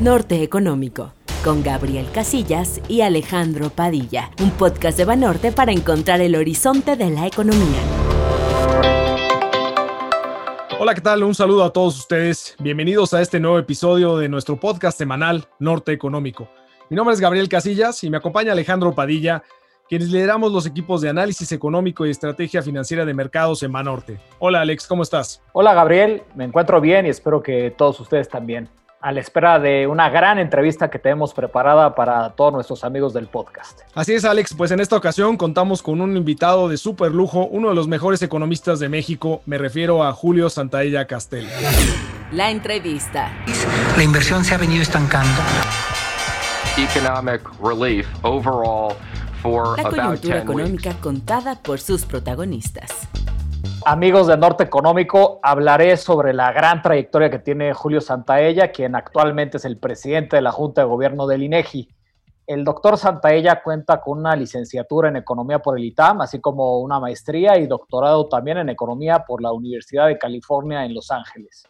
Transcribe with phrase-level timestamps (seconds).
[0.00, 1.12] Norte Económico,
[1.44, 7.10] con Gabriel Casillas y Alejandro Padilla, un podcast de Banorte para encontrar el horizonte de
[7.10, 7.82] la economía.
[10.78, 11.22] Hola, ¿qué tal?
[11.22, 12.56] Un saludo a todos ustedes.
[12.60, 16.48] Bienvenidos a este nuevo episodio de nuestro podcast semanal Norte Económico.
[16.88, 19.42] Mi nombre es Gabriel Casillas y me acompaña Alejandro Padilla,
[19.86, 24.18] quienes lideramos los equipos de análisis económico y estrategia financiera de mercados en Banorte.
[24.38, 25.42] Hola Alex, ¿cómo estás?
[25.52, 28.70] Hola Gabriel, me encuentro bien y espero que todos ustedes también.
[29.00, 33.28] A la espera de una gran entrevista que tenemos preparada para todos nuestros amigos del
[33.28, 33.80] podcast.
[33.94, 34.54] Así es, Alex.
[34.54, 38.20] Pues en esta ocasión contamos con un invitado de súper lujo, uno de los mejores
[38.20, 39.40] economistas de México.
[39.46, 41.48] Me refiero a Julio Santaella Castel.
[42.32, 43.32] La entrevista.
[43.96, 45.40] La inversión se ha venido estancando.
[46.76, 48.94] Economic relief overall
[49.42, 52.90] la coyuntura económica contada por sus protagonistas.
[53.86, 59.56] Amigos de Norte Económico, hablaré sobre la gran trayectoria que tiene Julio Santaella, quien actualmente
[59.56, 61.88] es el presidente de la Junta de Gobierno del INEGI.
[62.46, 67.00] El doctor Santaella cuenta con una licenciatura en Economía por el ITAM, así como una
[67.00, 71.66] maestría y doctorado también en Economía por la Universidad de California en Los Ángeles.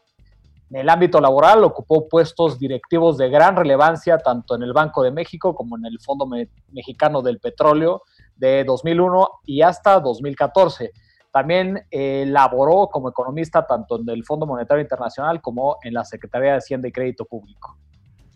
[0.69, 5.13] En el ámbito laboral ocupó puestos directivos de gran relevancia tanto en el Banco de
[5.13, 6.27] México como en el Fondo
[6.73, 8.03] Mexicano del Petróleo
[8.35, 10.93] de 2001 y hasta 2014.
[11.33, 16.53] También eh, laboró como economista tanto en el Fondo Monetario Internacional como en la Secretaría
[16.53, 17.77] de Hacienda y Crédito Público.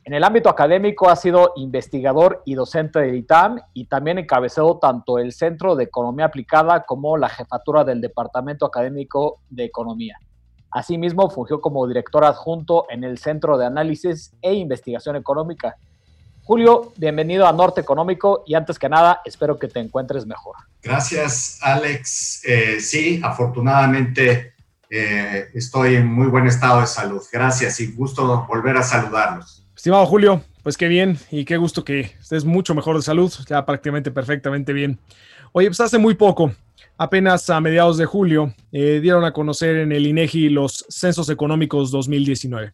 [0.05, 5.19] En el ámbito académico ha sido investigador y docente del ITAM y también encabezó tanto
[5.19, 10.19] el Centro de Economía Aplicada como la jefatura del Departamento Académico de Economía.
[10.71, 15.77] Asimismo, fungió como director adjunto en el Centro de Análisis e Investigación Económica.
[16.43, 20.57] Julio, bienvenido a Norte Económico y antes que nada, espero que te encuentres mejor.
[20.85, 22.43] Gracias, Alex.
[22.45, 24.53] Eh, sí, afortunadamente
[24.91, 27.23] eh, estoy en muy buen estado de salud.
[27.33, 29.67] Gracias y gusto volver a saludarlos.
[29.75, 33.65] Estimado Julio, pues qué bien y qué gusto que estés mucho mejor de salud, ya
[33.65, 34.99] prácticamente perfectamente bien.
[35.53, 36.53] Oye, pues hace muy poco
[36.97, 41.91] apenas a mediados de julio, eh, dieron a conocer en el INEGI los Censos Económicos
[41.91, 42.73] 2019.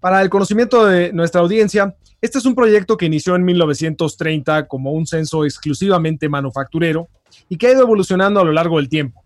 [0.00, 4.92] Para el conocimiento de nuestra audiencia, este es un proyecto que inició en 1930 como
[4.92, 7.08] un censo exclusivamente manufacturero
[7.48, 9.22] y que ha ido evolucionando a lo largo del tiempo.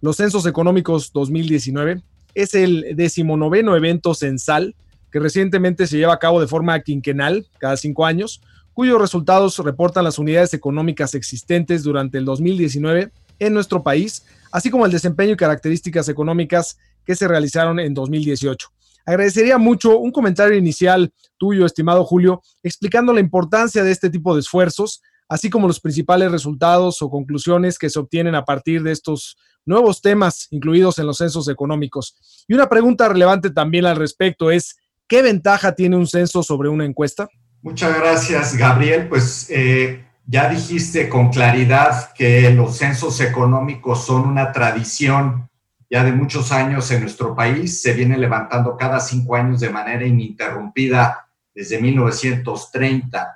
[0.00, 2.02] Los Censos Económicos 2019
[2.34, 4.74] es el decimonoveno evento censal
[5.10, 8.42] que recientemente se lleva a cabo de forma quinquenal, cada cinco años,
[8.74, 14.84] cuyos resultados reportan las unidades económicas existentes durante el 2019 en nuestro país, así como
[14.84, 18.68] el desempeño y características económicas que se realizaron en 2018.
[19.06, 24.40] Agradecería mucho un comentario inicial tuyo, estimado Julio, explicando la importancia de este tipo de
[24.40, 29.36] esfuerzos, así como los principales resultados o conclusiones que se obtienen a partir de estos
[29.64, 32.44] nuevos temas incluidos en los censos económicos.
[32.46, 34.76] Y una pregunta relevante también al respecto es,
[35.08, 37.28] ¿qué ventaja tiene un censo sobre una encuesta?
[37.62, 39.08] Muchas gracias, Gabriel.
[39.08, 45.48] Pues eh, ya dijiste con claridad que los censos económicos son una tradición
[45.90, 47.82] ya de muchos años en nuestro país.
[47.82, 53.35] Se viene levantando cada cinco años de manera ininterrumpida desde 1930.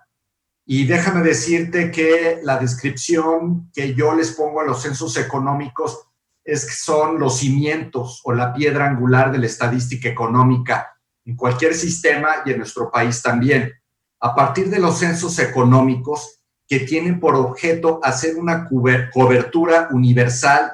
[0.73, 5.99] Y déjame decirte que la descripción que yo les pongo a los censos económicos
[6.45, 11.75] es que son los cimientos o la piedra angular de la estadística económica en cualquier
[11.75, 13.73] sistema y en nuestro país también.
[14.21, 20.71] A partir de los censos económicos, que tienen por objeto hacer una cobertura universal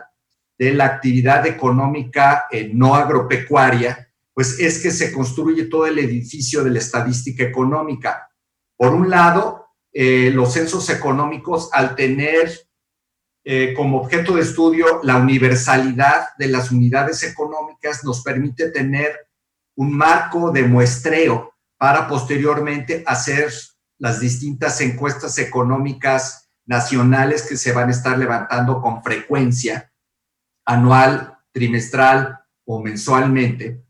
[0.58, 6.62] de la actividad económica eh, no agropecuaria, pues es que se construye todo el edificio
[6.62, 8.28] de la estadística económica.
[8.76, 9.65] Por un lado,
[9.98, 12.68] eh, los censos económicos, al tener
[13.42, 19.30] eh, como objeto de estudio la universalidad de las unidades económicas, nos permite tener
[19.74, 23.50] un marco de muestreo para posteriormente hacer
[23.96, 29.90] las distintas encuestas económicas nacionales que se van a estar levantando con frecuencia,
[30.66, 33.82] anual, trimestral o mensualmente.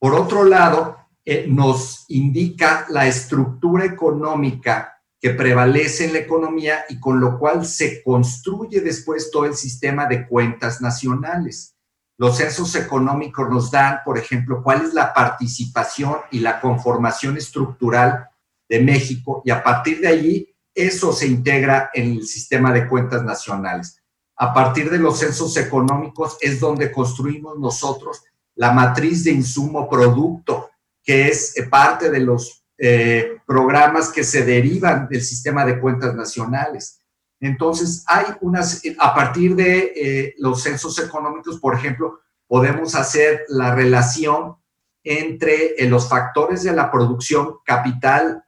[0.00, 4.91] Por otro lado, eh, nos indica la estructura económica
[5.22, 10.06] que prevalece en la economía y con lo cual se construye después todo el sistema
[10.06, 11.76] de cuentas nacionales.
[12.18, 18.30] Los censos económicos nos dan, por ejemplo, cuál es la participación y la conformación estructural
[18.68, 23.22] de México y a partir de allí eso se integra en el sistema de cuentas
[23.22, 24.02] nacionales.
[24.36, 28.24] A partir de los censos económicos es donde construimos nosotros
[28.56, 30.70] la matriz de insumo producto,
[31.04, 36.14] que es eh, parte de los eh, programas que se derivan del sistema de cuentas
[36.14, 37.00] nacionales.
[37.38, 43.74] Entonces, hay unas, a partir de eh, los censos económicos, por ejemplo, podemos hacer la
[43.74, 44.56] relación
[45.04, 48.44] entre eh, los factores de la producción, capital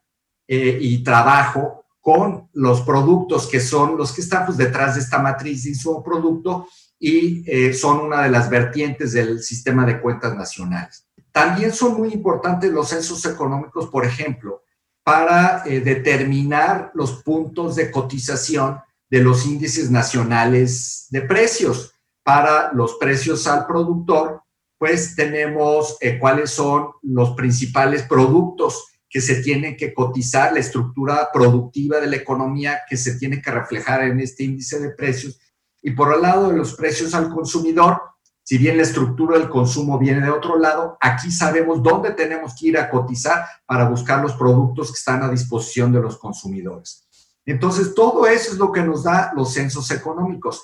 [0.46, 5.62] y trabajo, con los productos que son los que están pues, detrás de esta matriz
[5.62, 6.68] de insumo producto
[6.98, 11.06] y son una de las vertientes del sistema de cuentas nacionales.
[11.34, 14.62] También son muy importantes los censos económicos, por ejemplo,
[15.02, 21.92] para determinar los puntos de cotización de los índices nacionales de precios.
[22.22, 24.42] Para los precios al productor,
[24.78, 31.30] pues tenemos eh, cuáles son los principales productos que se tienen que cotizar, la estructura
[31.32, 35.40] productiva de la economía que se tiene que reflejar en este índice de precios.
[35.82, 38.00] Y por el lado de los precios al consumidor,
[38.44, 42.68] si bien la estructura del consumo viene de otro lado, aquí sabemos dónde tenemos que
[42.68, 47.08] ir a cotizar para buscar los productos que están a disposición de los consumidores.
[47.46, 50.62] Entonces, todo eso es lo que nos da los censos económicos.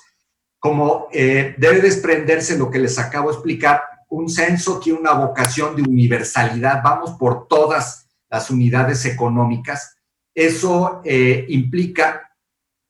[0.59, 5.75] Como eh, debe desprenderse lo que les acabo de explicar, un censo tiene una vocación
[5.75, 9.97] de universalidad, vamos por todas las unidades económicas.
[10.35, 12.29] Eso eh, implica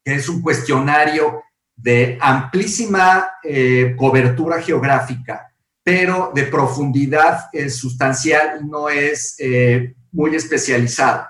[0.03, 1.43] que es un cuestionario
[1.81, 5.51] de amplísima eh, cobertura geográfica,
[5.83, 9.35] pero de profundidad sustancial, no es
[10.11, 11.25] muy especializado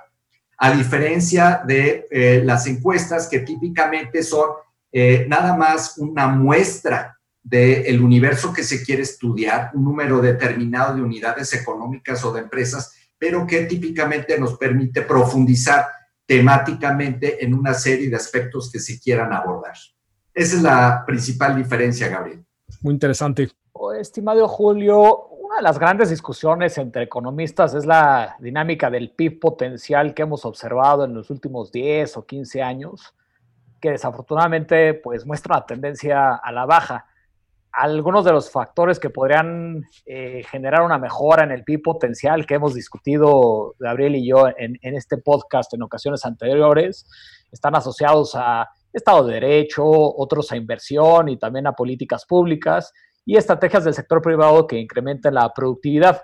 [0.64, 4.52] a diferencia de eh, las encuestas que típicamente son
[4.92, 11.02] eh, nada más una muestra del universo que se quiere estudiar, un número determinado de
[11.02, 15.88] unidades económicas o de empresas, pero que típicamente nos permite profundizar
[16.28, 19.74] temáticamente en una serie de aspectos que se quieran abordar.
[20.34, 22.46] Esa es la principal diferencia, Gabriel.
[22.82, 23.50] Muy interesante.
[24.00, 30.14] estimado Julio, una de las grandes discusiones entre economistas es la dinámica del PIB potencial
[30.14, 33.14] que hemos observado en los últimos 10 o 15 años,
[33.82, 37.06] que desafortunadamente pues muestra una tendencia a la baja.
[37.74, 42.56] Algunos de los factores que podrían eh, generar una mejora en el PIB potencial que
[42.56, 47.06] hemos discutido Gabriel y yo en, en este podcast en ocasiones anteriores
[47.52, 52.92] están asociados a Estado de Derecho, otros a inversión y también a políticas públicas
[53.26, 56.22] y estrategias del sector privado que incrementen la productividad.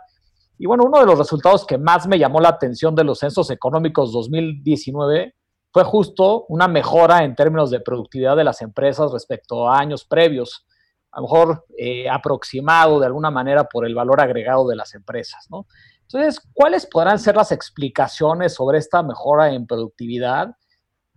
[0.57, 3.49] Y bueno, uno de los resultados que más me llamó la atención de los censos
[3.51, 5.35] económicos 2019
[5.71, 10.65] fue justo una mejora en términos de productividad de las empresas respecto a años previos,
[11.11, 15.47] a lo mejor eh, aproximado de alguna manera por el valor agregado de las empresas.
[16.01, 20.55] Entonces, ¿cuáles podrán ser las explicaciones sobre esta mejora en productividad?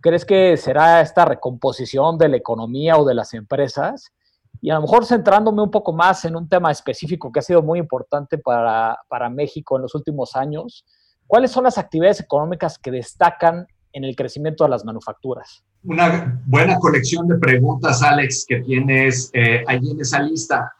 [0.01, 4.11] ¿Crees que será esta recomposición de la economía o de las empresas?
[4.59, 7.61] Y a lo mejor centrándome un poco más en un tema específico que ha sido
[7.61, 10.85] muy importante para, para México en los últimos años,
[11.27, 15.63] ¿cuáles son las actividades económicas que destacan en el crecimiento de las manufacturas?
[15.83, 20.73] Una buena colección de preguntas, Alex, que tienes eh, ahí en esa lista.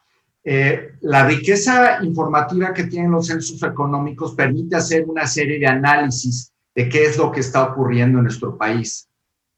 [0.43, 6.51] Eh, la riqueza informativa que tienen los censos económicos permite hacer una serie de análisis
[6.73, 9.07] de qué es lo que está ocurriendo en nuestro país.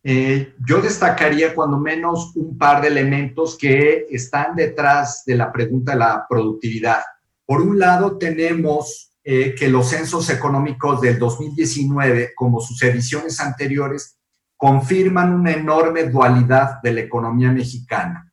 [0.06, 5.94] Eh, yo destacaría cuando menos un par de elementos que están detrás de la pregunta
[5.94, 7.02] de la productividad.
[7.46, 14.18] Por un lado, tenemos eh, que los censos económicos del 2019, como sus ediciones anteriores,
[14.58, 18.30] confirman una enorme dualidad de la economía mexicana.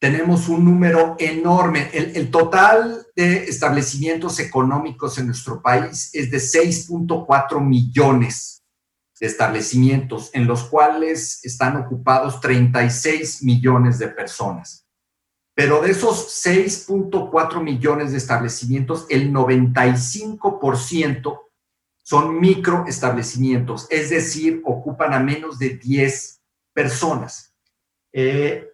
[0.00, 1.88] Tenemos un número enorme.
[1.92, 8.57] El, el total de establecimientos económicos en nuestro país es de 6.4 millones
[9.20, 14.86] establecimientos en los cuales están ocupados 36 millones de personas.
[15.54, 21.40] Pero de esos 6.4 millones de establecimientos, el 95%
[22.04, 26.40] son microestablecimientos, es decir, ocupan a menos de 10
[26.72, 27.52] personas.
[28.12, 28.70] 95% eh,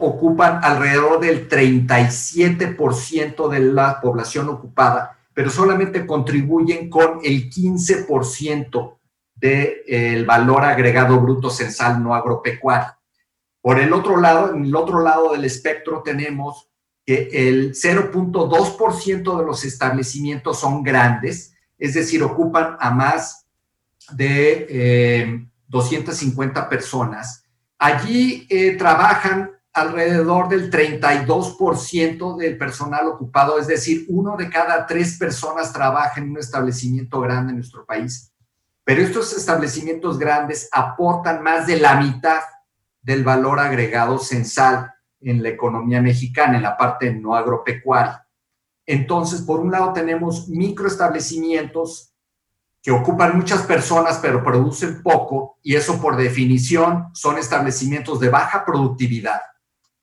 [0.00, 8.96] ocupan alrededor del 37% de la población ocupada pero solamente contribuyen con el 15%
[9.34, 12.94] del valor agregado bruto censal no agropecuario.
[13.60, 16.70] Por el otro lado, en el otro lado del espectro tenemos
[17.04, 23.46] que el 0.2% de los establecimientos son grandes, es decir, ocupan a más
[24.12, 27.44] de 250 eh, personas.
[27.78, 35.18] Allí eh, trabajan alrededor del 32% del personal ocupado, es decir, uno de cada tres
[35.18, 38.32] personas trabaja en un establecimiento grande en nuestro país.
[38.84, 42.40] Pero estos establecimientos grandes aportan más de la mitad
[43.02, 48.26] del valor agregado censal en la economía mexicana, en la parte no agropecuaria.
[48.86, 52.14] Entonces, por un lado tenemos microestablecimientos
[52.80, 58.64] que ocupan muchas personas pero producen poco y eso por definición son establecimientos de baja
[58.64, 59.40] productividad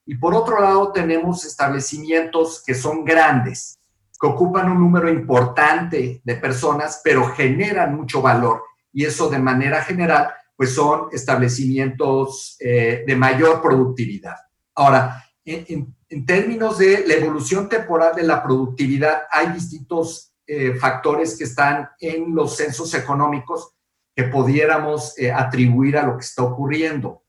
[0.06, 3.80] y por otro lado tenemos establecimientos que son grandes,
[4.20, 8.64] que ocupan un número importante de personas, pero generan mucho valor.
[8.92, 14.36] Y eso de manera general, pues son establecimientos eh, de mayor productividad.
[14.76, 15.96] Ahora, en,
[16.26, 22.36] términos de la evolución temporal de la productividad, hay distintos eh, factores que están en
[22.36, 23.74] los censos económicos
[24.16, 27.23] que pudiéramos eh, atribuir a lo que está ocurriendo.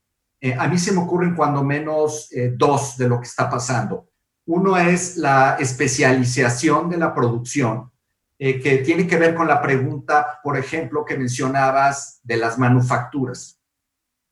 [0.58, 4.10] A mí se me ocurren cuando menos dos de lo que está pasando.
[4.46, 7.90] Uno es la especialización de la producción,
[8.38, 13.58] eh, que tiene que ver con la pregunta, por ejemplo, que mencionabas de las manufacturas.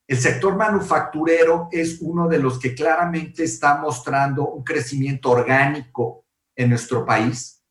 [0.07, 6.69] El sector manufacturero es uno de los que claramente está mostrando un crecimiento orgánico en
[6.71, 7.62] nuestro país.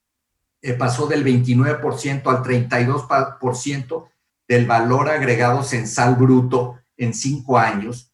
[0.63, 4.09] Eh, pasó del 29% al 32%
[4.47, 8.10] del valor agregado censal bruto en cinco años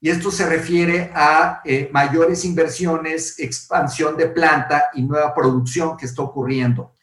[0.00, 6.06] y esto se refiere a eh, mayores inversiones, expansión de planta y nueva producción que
[6.06, 6.94] está ocurriendo.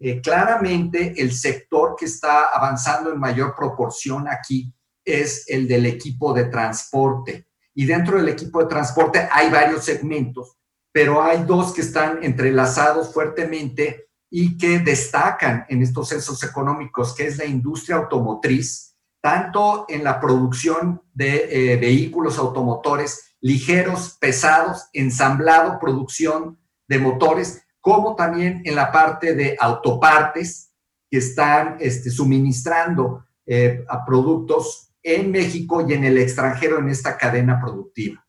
[0.00, 6.32] Eh, claramente el sector que está avanzando en mayor proporción aquí es el del equipo
[6.32, 7.46] de transporte.
[7.72, 10.56] Y dentro del equipo de transporte hay varios segmentos,
[10.90, 17.26] pero hay dos que están entrelazados fuertemente y que destacan en estos censos económicos, que
[17.26, 18.89] es la industria automotriz,
[19.20, 26.58] tanto en la producción de eh, vehículos automotores ligeros, pesados, ensamblado, producción
[26.88, 30.72] de motores, como también en la parte de autopartes
[31.10, 37.60] que están este, suministrando eh, productos en México y en el extranjero en esta cadena
[37.60, 38.24] productiva.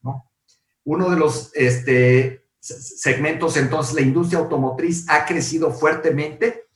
[0.83, 6.69] Uno de los este, segmentos, entonces, la industria automotriz ha crecido fuertemente.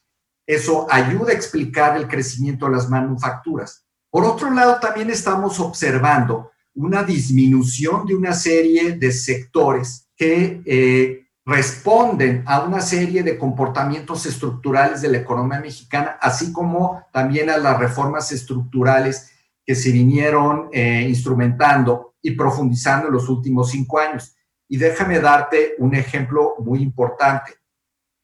[0.46, 3.85] Eso ayuda a explicar el crecimiento de las manufacturas.
[4.16, 11.28] Por otro lado, también estamos observando una disminución de una serie de sectores que eh,
[11.46, 17.58] responden a una serie de comportamientos estructurales de la economía mexicana, así como también a
[17.58, 19.34] las reformas estructurales
[19.66, 24.34] que se vinieron eh, instrumentando y profundizando en los últimos cinco años.
[24.70, 27.56] Y déjame darte un ejemplo muy importante.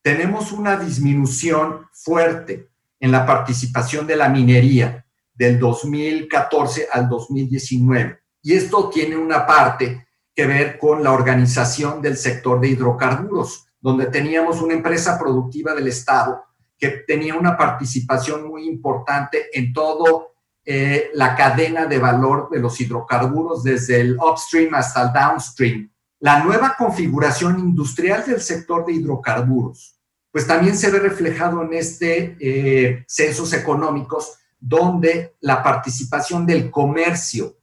[0.02, 5.06] Tenemos una disminución fuerte en la participación de la minería
[5.42, 8.20] del 2014 al 2019.
[8.44, 10.06] Y esto tiene una parte
[10.36, 15.88] que ver con la organización del sector de hidrocarburos, donde teníamos una empresa productiva del
[15.88, 16.44] Estado
[16.78, 20.34] que tenía una participación muy importante en todo
[20.64, 25.92] eh, la cadena de valor de los hidrocarburos, desde el upstream hasta el downstream.
[26.20, 30.00] La nueva configuración industrial del sector de hidrocarburos,
[30.32, 37.58] pues también se ve reflejado en este eh, censos económicos, donde la participación del comercio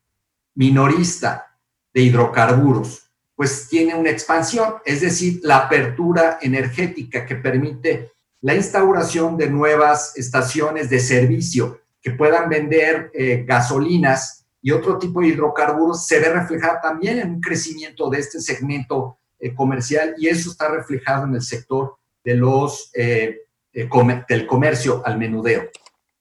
[0.57, 1.57] minorista
[1.95, 3.05] de hidrocarburos
[3.37, 10.17] pues tiene una expansión, es decir, la apertura energética que permite la instauración de nuevas
[10.17, 16.31] estaciones de servicio que puedan vender eh, gasolinas y otro tipo de hidrocarburos se ve
[16.31, 21.37] reflejada también en un crecimiento de este segmento eh, comercial y eso está reflejado en
[21.37, 25.71] el sector de los, eh, del comercio al menudeo.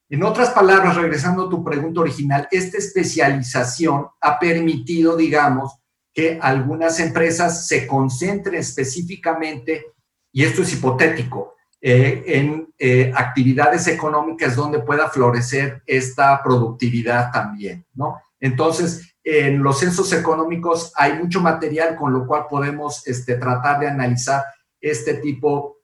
[0.10, 5.78] En otras palabras, regresando a tu pregunta original, esta especialización ha permitido, digamos,
[6.14, 9.88] que algunas empresas se concentren específicamente,
[10.32, 17.86] y esto es hipotético, eh, en eh, actividades económicas donde pueda florecer esta productividad también,
[17.94, 18.20] ¿no?
[18.40, 23.90] Entonces, en los censos económicos hay mucho material con lo cual podemos este, tratar de
[23.90, 24.42] analizar
[24.80, 25.77] este tipo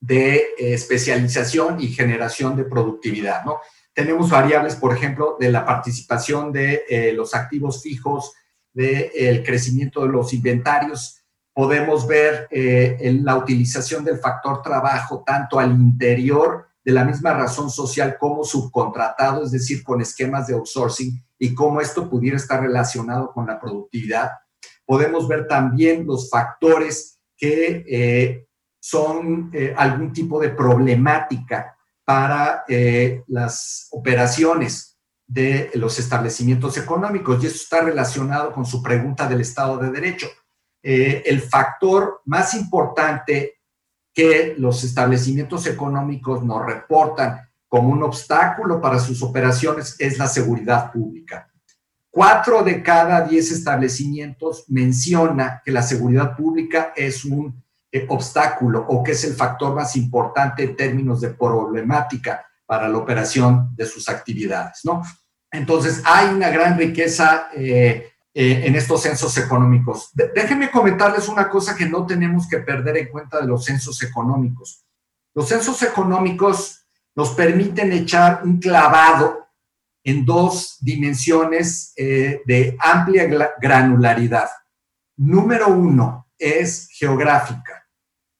[0.00, 3.58] de eh, especialización y generación de productividad, ¿no?
[3.92, 8.32] Tenemos variables, por ejemplo, de la participación de eh, los activos fijos,
[8.72, 11.24] del el crecimiento de los inventarios.
[11.52, 17.70] Podemos ver eh, la utilización del factor trabajo tanto al interior de la misma razón
[17.70, 23.32] social como subcontratado, es decir, con esquemas de outsourcing y cómo esto pudiera estar relacionado
[23.32, 24.30] con la productividad.
[24.86, 28.46] Podemos ver también los factores que
[28.88, 31.76] son eh, algún tipo de problemática
[32.06, 37.42] para eh, las operaciones de los establecimientos económicos.
[37.42, 40.26] Y eso está relacionado con su pregunta del Estado de Derecho.
[40.82, 43.58] Eh, el factor más importante
[44.14, 50.90] que los establecimientos económicos nos reportan como un obstáculo para sus operaciones es la seguridad
[50.90, 51.52] pública.
[52.08, 59.02] Cuatro de cada diez establecimientos menciona que la seguridad pública es un eh, obstáculo o
[59.02, 64.10] que es el factor más importante en términos de problemática para la operación de sus
[64.10, 65.02] actividades, ¿no?
[65.50, 70.10] Entonces, hay una gran riqueza eh, eh, en estos censos económicos.
[70.12, 74.84] déjenme comentarles una cosa que no tenemos que perder en cuenta de los censos económicos.
[75.34, 79.46] Los censos económicos nos permiten echar un clavado
[80.04, 84.50] en dos dimensiones de amplia granularidad.
[85.16, 87.86] Número uno es geográfica.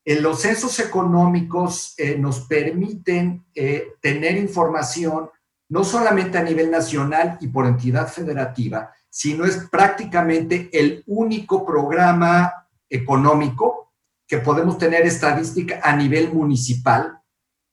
[0.05, 5.31] En los censos económicos eh, nos permiten eh, tener información
[5.71, 12.69] no solamente a nivel nacional y por entidad federativa, sino es prácticamente el único programa
[12.89, 13.93] económico
[14.27, 17.21] que podemos tener estadística a nivel municipal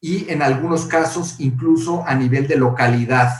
[0.00, 3.32] y en algunos casos incluso a nivel de localidad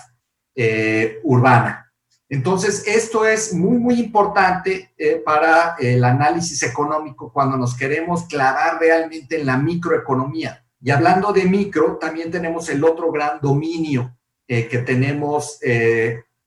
[0.55, 1.86] eh, urbana.
[2.29, 8.81] Entonces, esto es muy, muy importante eh, para el análisis económico cuando nos queremos clavar
[8.81, 10.65] realmente en la microeconomía.
[10.81, 14.17] Y hablando de micro, también tenemos el otro gran dominio
[14.49, 15.59] eh, que tenemos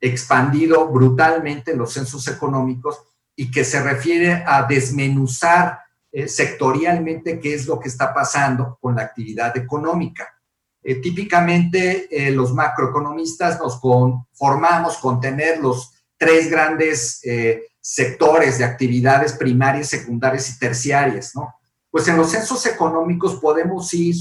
[0.01, 3.01] expandido brutalmente en los censos económicos
[3.35, 5.79] y que se refiere a desmenuzar
[6.25, 10.38] sectorialmente qué es lo que está pasando con la actividad económica.
[10.89, 18.63] Eh, típicamente eh, los macroeconomistas nos conformamos con tener los tres grandes eh, sectores de
[18.63, 21.53] actividades primarias, secundarias y terciarias, ¿no?
[21.91, 24.15] Pues en los censos económicos podemos ir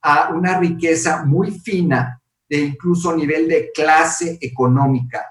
[0.00, 5.26] a una riqueza muy fina de incluso nivel de clase económica,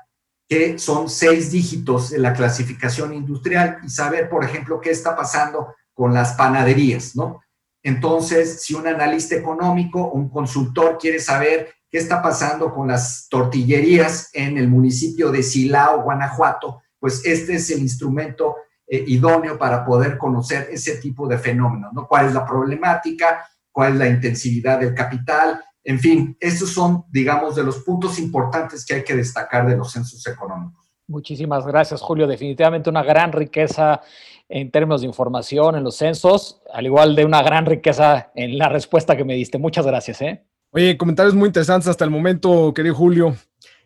[0.46, 5.74] que son seis dígitos de la clasificación industrial y saber, por ejemplo, qué está pasando
[5.94, 7.40] con las panaderías, ¿no?
[7.84, 14.30] Entonces, si un analista económico un consultor quiere saber qué está pasando con las tortillerías
[14.34, 18.56] en el municipio de Silao, Guanajuato, pues este es el instrumento
[18.88, 22.08] eh, idóneo para poder conocer ese tipo de fenómenos, ¿no?
[22.08, 23.46] ¿Cuál es la problemática?
[23.72, 25.64] ¿Cuál es la intensividad del capital?
[25.84, 29.92] En fin, estos son, digamos, de los puntos importantes que hay que destacar de los
[29.92, 30.82] censos económicos.
[31.08, 32.28] Muchísimas gracias, Julio.
[32.28, 34.02] Definitivamente una gran riqueza
[34.52, 38.68] en términos de información en los censos, al igual de una gran riqueza en la
[38.68, 39.58] respuesta que me diste.
[39.58, 40.22] Muchas gracias.
[40.22, 40.44] ¿eh?
[40.72, 43.36] Oye, comentarios muy interesantes hasta el momento, querido Julio.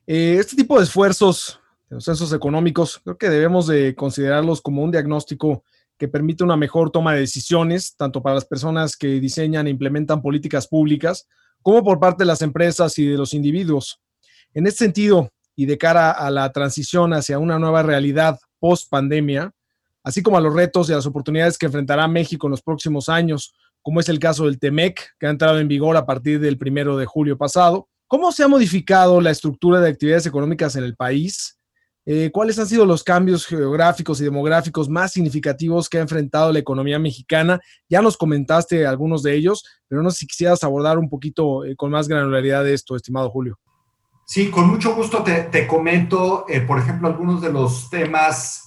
[0.08, 4.84] Eh, este tipo de esfuerzos de los censos económicos, creo que debemos de considerarlos como
[4.84, 5.64] un diagnóstico
[6.00, 10.22] que permite una mejor toma de decisiones, tanto para las personas que diseñan e implementan
[10.22, 11.28] políticas públicas,
[11.62, 14.02] como por parte de las empresas y de los individuos.
[14.54, 19.54] En este sentido, y de cara a la transición hacia una nueva realidad post pandemia,
[20.06, 23.10] así como a los retos y a las oportunidades que enfrentará México en los próximos
[23.10, 26.58] años, como es el caso del TEMEC, que ha entrado en vigor a partir del
[26.58, 27.90] primero de julio pasado.
[28.08, 31.60] ¿Cómo se ha modificado la estructura de actividades económicas en el país?
[32.06, 36.60] Eh, ¿Cuáles han sido los cambios geográficos y demográficos más significativos que ha enfrentado la
[36.60, 37.60] economía mexicana?
[37.90, 41.76] Ya nos comentaste algunos de ellos, pero no sé si quisieras abordar un poquito eh,
[41.76, 43.58] con más granularidad esto, estimado Julio.
[44.28, 48.66] Sí, con mucho gusto te, comento, eh, por ejemplo, algunos de los temas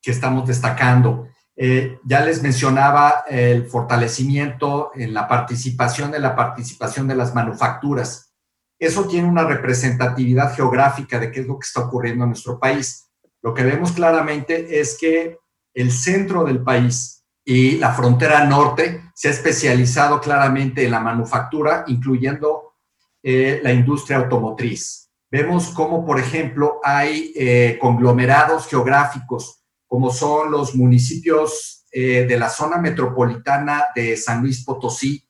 [0.00, 1.28] que estamos destacando.
[1.56, 8.32] Eh, ya les mencionaba el fortalecimiento en la participación de la participación de las manufacturas.
[8.78, 13.10] Eso tiene una representatividad geográfica de qué es lo que está ocurriendo en nuestro país.
[13.42, 15.38] Lo que vemos claramente es que
[15.74, 21.84] el centro del país y la frontera norte se ha especializado claramente en la manufactura,
[21.88, 22.74] incluyendo
[23.22, 25.10] eh, la industria automotriz.
[25.30, 29.59] Vemos cómo, por ejemplo, hay eh, conglomerados geográficos
[29.90, 35.28] como son los municipios eh, de la zona metropolitana de San Luis Potosí,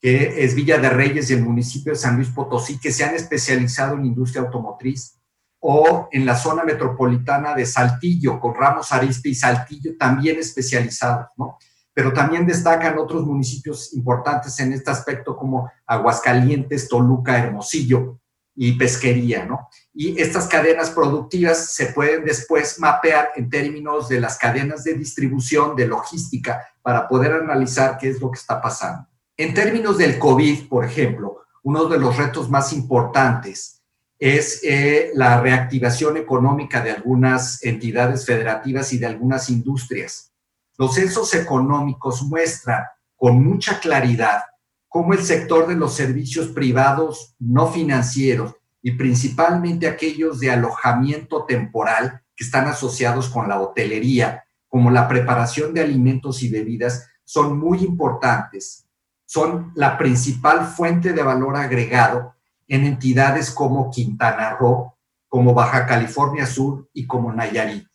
[0.00, 3.16] que es Villa de Reyes y el municipio de San Luis Potosí, que se han
[3.16, 5.18] especializado en industria automotriz,
[5.58, 11.58] o en la zona metropolitana de Saltillo, con Ramos Arispe y Saltillo también especializados, ¿no?
[11.92, 18.20] Pero también destacan otros municipios importantes en este aspecto como Aguascalientes, Toluca, Hermosillo
[18.54, 19.68] y Pesquería, ¿no?
[20.00, 25.74] Y estas cadenas productivas se pueden después mapear en términos de las cadenas de distribución,
[25.74, 29.08] de logística, para poder analizar qué es lo que está pasando.
[29.36, 33.82] En términos del COVID, por ejemplo, uno de los retos más importantes
[34.20, 40.32] es eh, la reactivación económica de algunas entidades federativas y de algunas industrias.
[40.76, 42.84] Los censos económicos muestran
[43.16, 44.42] con mucha claridad
[44.86, 52.22] cómo el sector de los servicios privados no financieros y principalmente aquellos de alojamiento temporal
[52.36, 57.78] que están asociados con la hotelería, como la preparación de alimentos y bebidas, son muy
[57.78, 58.86] importantes.
[59.26, 62.34] Son la principal fuente de valor agregado
[62.66, 64.94] en entidades como Quintana Roo,
[65.28, 67.88] como Baja California Sur y como Nayarit.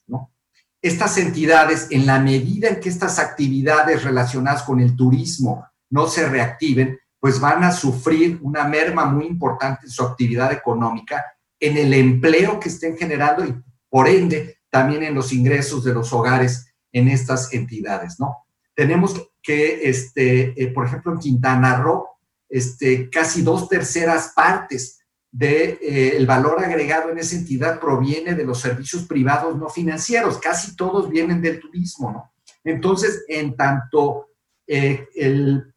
[0.83, 6.27] Estas entidades, en la medida en que estas actividades relacionadas con el turismo no se
[6.27, 11.23] reactiven, pues van a sufrir una merma muy importante en su actividad económica,
[11.57, 13.55] en el empleo que estén generando y
[13.87, 18.39] por ende también en los ingresos de los hogares en estas entidades, ¿no?
[18.75, 22.09] Tenemos que, este, eh, por ejemplo, en Quintana Roo,
[22.49, 24.99] este, casi dos terceras partes
[25.31, 30.39] del de, eh, valor agregado en esa entidad proviene de los servicios privados no financieros,
[30.39, 32.33] casi todos vienen del turismo, ¿no?
[32.65, 34.27] Entonces, en tanto
[34.67, 35.72] eh, el,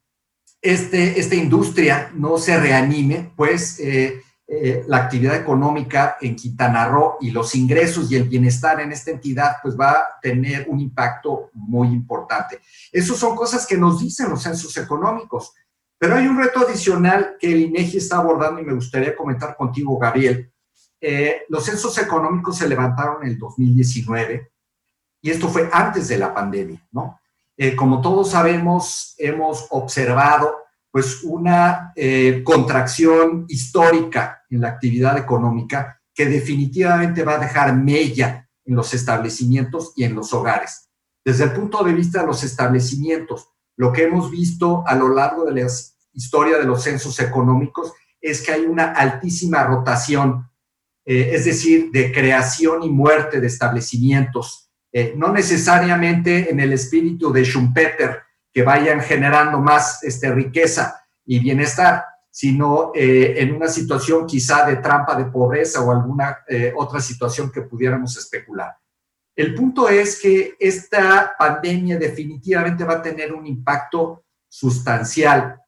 [0.67, 7.17] este, esta industria no se reanime, pues eh, eh, la actividad económica en Quintana Roo
[7.19, 11.49] y los ingresos y el bienestar en esta entidad, pues va a tener un impacto
[11.53, 12.61] muy importante.
[12.91, 15.53] Esas son cosas que nos dicen los censos económicos.
[15.99, 19.97] Pero hay un reto adicional que el INEGI está abordando y me gustaría comentar contigo,
[19.97, 20.51] Gabriel.
[21.01, 24.51] Eh, los censos económicos se levantaron en el 2019
[25.21, 27.19] y esto fue antes de la pandemia, ¿no?
[27.57, 30.55] Eh, como todos sabemos, hemos observado
[30.91, 38.47] pues una eh, contracción histórica en la actividad económica que definitivamente va a dejar mella
[38.63, 40.89] en los establecimientos y en los hogares.
[41.23, 45.45] Desde el punto de vista de los establecimientos, lo que hemos visto a lo largo
[45.45, 45.67] de la
[46.13, 50.49] historia de los censos económicos es que hay una altísima rotación,
[51.05, 54.66] eh, es decir, de creación y muerte de establecimientos,
[54.99, 61.39] eh, no necesariamente en el espíritu de Schumpeter, que vayan generando más este, riqueza y
[61.39, 66.39] bienestar, sino eh, en una situación quizá de trampa de pobreza o alguna
[66.75, 68.75] otra situación que pudiéramos especular.
[69.35, 75.61] El punto es que esta pandemia definitivamente va a tener un impacto sustancial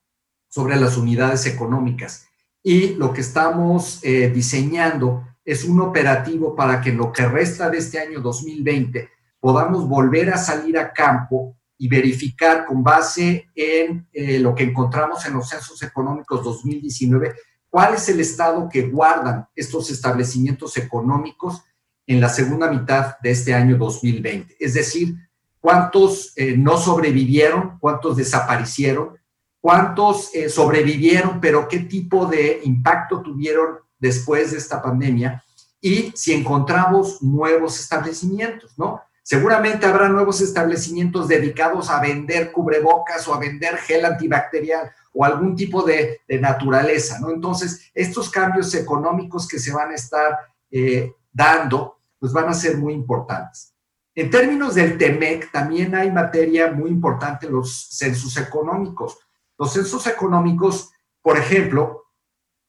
[0.48, 2.26] sobre las unidades económicas
[2.63, 7.70] y lo que estamos eh, diseñando es un operativo para que en lo que resta
[7.70, 14.08] de este año 2020 podamos volver a salir a campo y verificar con base en
[14.12, 17.36] eh, lo que encontramos en los censos económicos 2019
[17.69, 21.63] cuál es el estado que guardan estos establecimientos económicos
[22.08, 24.56] en la segunda mitad de este año 2020.
[24.60, 25.15] Es decir,
[25.60, 29.17] cuántos eh, no sobrevivieron, cuántos desaparecieron,
[29.62, 35.43] cuántos eh, sobrevivieron, pero qué tipo de impacto tuvieron después de esta pandemia
[35.82, 39.02] y si encontramos nuevos establecimientos, ¿no?
[39.30, 45.56] Seguramente habrá nuevos establecimientos dedicados a vender cubrebocas o a vender gel antibacterial o algún
[45.56, 47.30] tipo de, naturaleza, ¿no?
[47.30, 50.36] Entonces, estos cambios económicos que se van a estar
[50.72, 53.76] eh, dando pues van a ser muy importantes.
[54.15, 59.20] En términos del TEMEC, también hay materia muy importante los censos económicos.
[59.60, 60.89] Los censos económicos,
[61.22, 62.06] por ejemplo,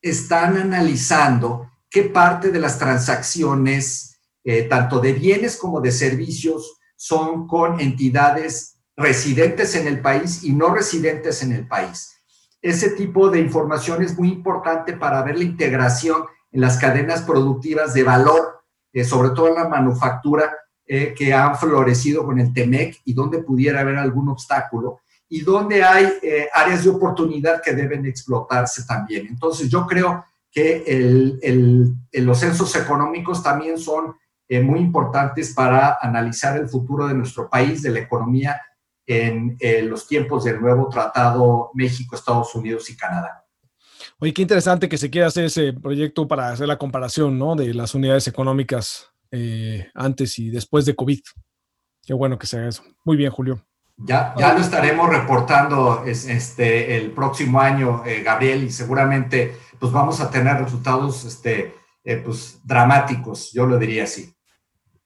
[0.02, 4.09] están analizando qué parte de las transacciones,
[4.44, 10.52] eh, tanto de bienes como de servicios, son con entidades residentes en el país y
[10.52, 12.12] no residentes en el país.
[12.60, 17.94] Ese tipo de información es muy importante para ver la integración en las cadenas productivas
[17.94, 18.60] de valor
[18.92, 20.52] eh, sobre todo en la manufactura,
[20.84, 25.84] eh, que han florecido con el TEMEC y donde pudiera haber algún obstáculo y donde
[25.84, 26.08] hay
[26.52, 29.28] áreas de oportunidad que deben explotarse también.
[29.28, 34.16] Entonces, yo creo que el, los censos económicos también son
[34.58, 38.60] muy importantes para analizar el futuro de nuestro país, de la economía
[39.06, 39.56] en
[39.88, 43.44] los tiempos del nuevo tratado México, Estados Unidos y Canadá.
[44.22, 47.56] Oye, qué interesante que se quiera hacer ese proyecto para hacer la comparación, ¿no?
[47.56, 51.20] De las unidades económicas eh, antes y después de COVID.
[52.02, 52.82] Qué bueno que se haga eso.
[53.04, 53.64] Muy bien, Julio.
[53.96, 60.20] Ya, ya lo estaremos reportando este, el próximo año, eh, Gabriel, y seguramente pues vamos
[60.20, 64.34] a tener resultados este, eh, pues, dramáticos, yo lo diría así.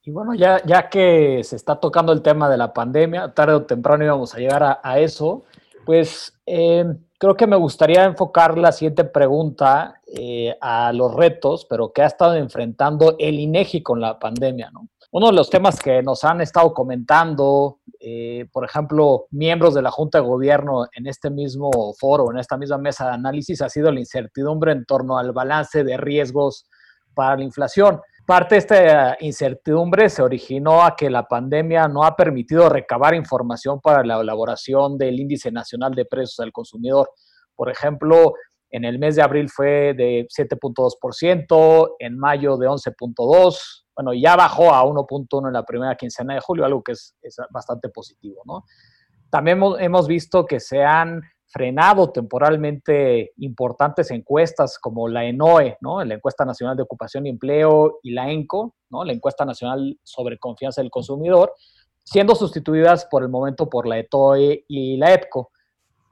[0.07, 3.64] Y bueno, ya, ya que se está tocando el tema de la pandemia, tarde o
[3.64, 5.45] temprano íbamos a llegar a, eso,
[5.87, 12.03] pues creo que me gustaría enfocar la siguiente pregunta eh, a los retos, pero que
[12.03, 14.88] ha estado enfrentando el INEGI con la pandemia, ¿no?
[15.11, 19.93] Uno de los temas que nos han estado comentando, eh, por ejemplo, miembros de la
[19.93, 23.93] Junta de Gobierno en este mismo foro, en esta misma mesa de análisis, ha sido
[23.93, 26.67] la incertidumbre en torno al balance de riesgos
[27.14, 28.01] para la inflación.
[28.27, 33.81] Parte de esta incertidumbre se originó a que la pandemia no ha permitido recabar información
[33.83, 37.11] para la elaboración del índice nacional de precios al consumidor.
[37.55, 38.33] Por ejemplo,
[38.71, 43.59] en el mes de abril fue de 7.2%, en mayo de 11.2%,
[43.95, 47.15] bueno, ya bajó a 1.1 en la primera quincena de julio, algo que es,
[47.51, 48.65] bastante positivo, ¿no?
[49.31, 51.21] También hemos visto que se han
[51.55, 56.03] frenado temporalmente importantes encuestas como la ENOE, ¿no?
[56.03, 59.05] la Encuesta Nacional de Ocupación y Empleo, y la ENCO, ¿no?
[59.05, 61.55] la Encuesta Nacional sobre Confianza del Consumidor,
[62.03, 65.53] siendo sustituidas por el momento por la ETOE y la EPCO.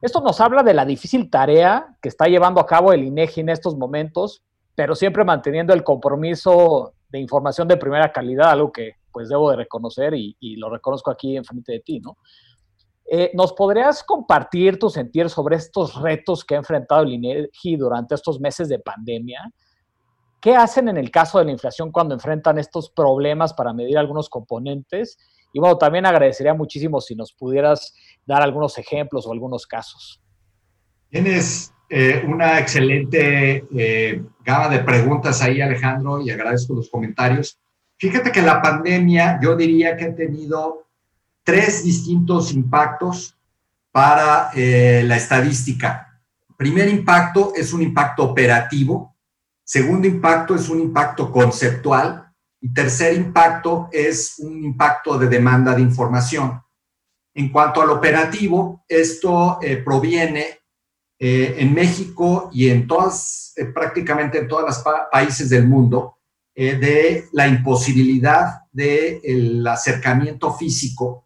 [0.00, 3.48] Esto nos habla de la difícil tarea que está llevando a cabo el INEGI en
[3.48, 4.44] estos momentos,
[4.76, 9.56] pero siempre manteniendo el compromiso de información de primera calidad, algo que pues debo de
[9.56, 12.16] reconocer y, y lo reconozco aquí en frente de ti, ¿no?
[13.14, 18.14] Eh, ¿Nos podrías compartir tu sentir sobre estos retos que ha enfrentado el INEGI durante
[18.14, 19.52] estos meses de pandemia?
[20.40, 24.30] ¿Qué hacen en el caso de la inflación cuando enfrentan estos problemas para medir algunos
[24.30, 25.18] componentes?
[25.52, 27.94] Y bueno, también agradecería muchísimo si nos pudieras
[28.24, 30.22] dar algunos ejemplos o algunos casos.
[31.10, 37.58] Tienes eh, una excelente eh, gama de preguntas ahí, Alejandro, y agradezco los comentarios.
[37.98, 40.86] Fíjate que la pandemia, yo diría que ha tenido
[41.44, 43.36] tres distintos impactos
[43.90, 46.20] para eh, la estadística.
[46.56, 49.16] Primer impacto es un impacto operativo,
[49.64, 55.82] segundo impacto es un impacto conceptual y tercer impacto es un impacto de demanda de
[55.82, 56.60] información.
[57.34, 60.60] En cuanto al operativo, esto eh, proviene
[61.18, 66.18] eh, en México y en todas, prácticamente en todos los países del mundo,
[66.54, 71.21] de la imposibilidad del acercamiento físico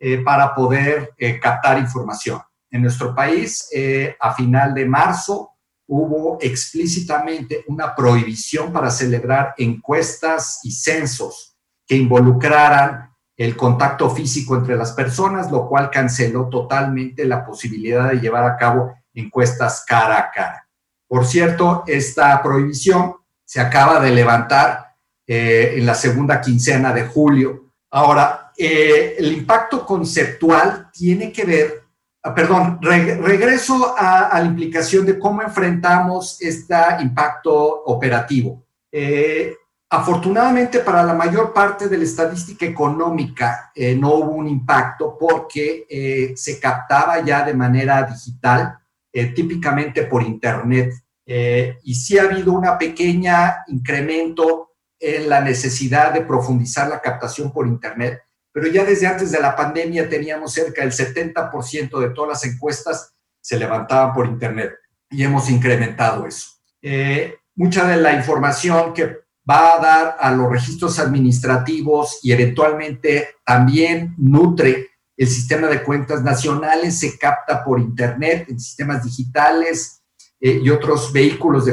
[0.00, 2.40] eh, para poder eh, captar información.
[2.70, 5.50] En nuestro país, eh, a final de marzo,
[5.88, 14.76] hubo explícitamente una prohibición para celebrar encuestas y censos que involucraran el contacto físico entre
[14.76, 20.30] las personas, lo cual canceló totalmente la posibilidad de llevar a cabo encuestas cara a
[20.30, 20.68] cara.
[21.08, 24.94] Por cierto, esta prohibición se acaba de levantar
[25.26, 27.72] en la segunda quincena de julio.
[27.90, 31.84] Ahora, eh, el impacto conceptual tiene que ver,
[32.24, 38.64] ah, perdón, regreso a, la implicación de cómo enfrentamos este impacto operativo.
[38.90, 39.54] Eh,
[39.90, 46.34] afortunadamente para la mayor parte de la estadística económica eh, no hubo un impacto porque
[46.36, 48.76] se captaba ya de manera digital,
[49.12, 50.92] típicamente por Internet.
[51.24, 53.32] y sí ha habido un pequeño
[53.68, 58.20] incremento en la necesidad de profundizar la captación por Internet,
[58.58, 63.14] pero ya desde antes de la pandemia teníamos cerca del 70% de todas las encuestas
[63.40, 64.72] se levantaban por Internet
[65.10, 66.50] y hemos incrementado eso.
[66.82, 69.18] Eh, mucha de la información que
[69.48, 76.22] va a dar a los registros administrativos y eventualmente también nutre el sistema de cuentas
[76.22, 80.02] nacionales se capta por Internet en sistemas digitales
[80.40, 81.64] eh, y otros vehículos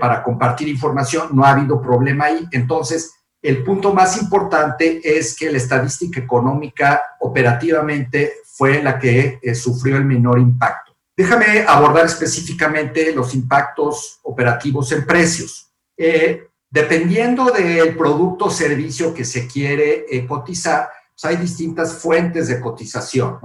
[0.00, 1.28] para compartir información.
[1.32, 2.46] No ha habido problema ahí.
[2.52, 9.54] Entonces, el punto más importante es que la estadística económica operativamente fue la que eh,
[9.56, 10.92] sufrió el menor impacto.
[11.16, 15.72] Déjame abordar específicamente los impactos operativos en precios.
[15.96, 22.46] Eh, dependiendo del producto o servicio que se quiere eh, cotizar, pues hay distintas fuentes
[22.46, 23.38] de cotización.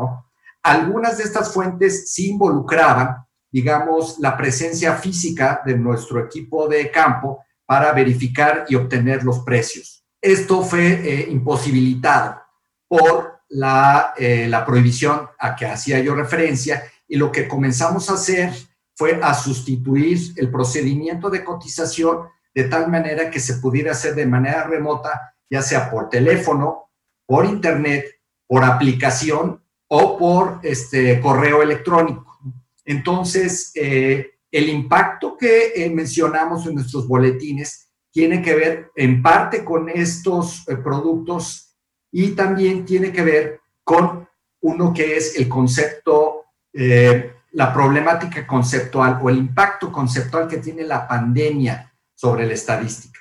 [0.62, 7.43] Algunas de estas fuentes sí involucraban, digamos, la presencia física de nuestro equipo de campo
[7.67, 10.03] para verificar y obtener los precios.
[10.19, 12.41] Esto fue eh, imposibilitado
[12.88, 18.13] por la, eh, la prohibición a que hacía yo referencia y lo que comenzamos a
[18.13, 18.51] hacer
[18.95, 24.25] fue a sustituir el procedimiento de cotización de tal manera que se pudiera hacer de
[24.25, 26.89] manera remota, ya sea por teléfono,
[27.27, 28.06] por internet,
[28.47, 32.39] por aplicación o por este correo electrónico.
[32.86, 39.63] Entonces, eh, el impacto que eh, mencionamos en nuestros boletines tiene que ver en parte
[39.63, 41.75] con estos eh, productos
[42.12, 44.27] y también tiene que ver con
[44.62, 50.83] uno que es el concepto, eh, la problemática conceptual o el impacto conceptual que tiene
[50.83, 53.19] la pandemia sobre la estadística.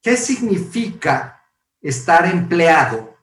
[0.00, 1.42] ¿Qué significa
[1.80, 3.16] estar empleado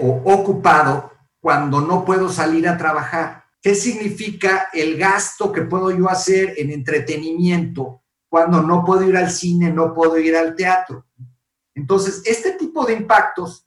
[0.00, 3.44] o ocupado cuando no puedo salir a trabajar?
[3.60, 9.30] ¿Qué significa el gasto que puedo yo hacer en entretenimiento cuando no puedo ir al
[9.30, 11.06] cine, no puedo ir al teatro?
[11.74, 13.66] Entonces, este tipo de impactos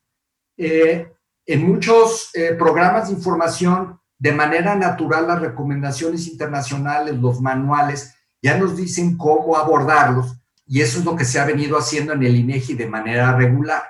[0.58, 1.12] eh,
[1.45, 8.58] en muchos eh, programas de información, de manera natural, las recomendaciones internacionales, los manuales, ya
[8.58, 12.36] nos dicen cómo abordarlos y eso es lo que se ha venido haciendo en el
[12.36, 13.84] INEGI de manera regular,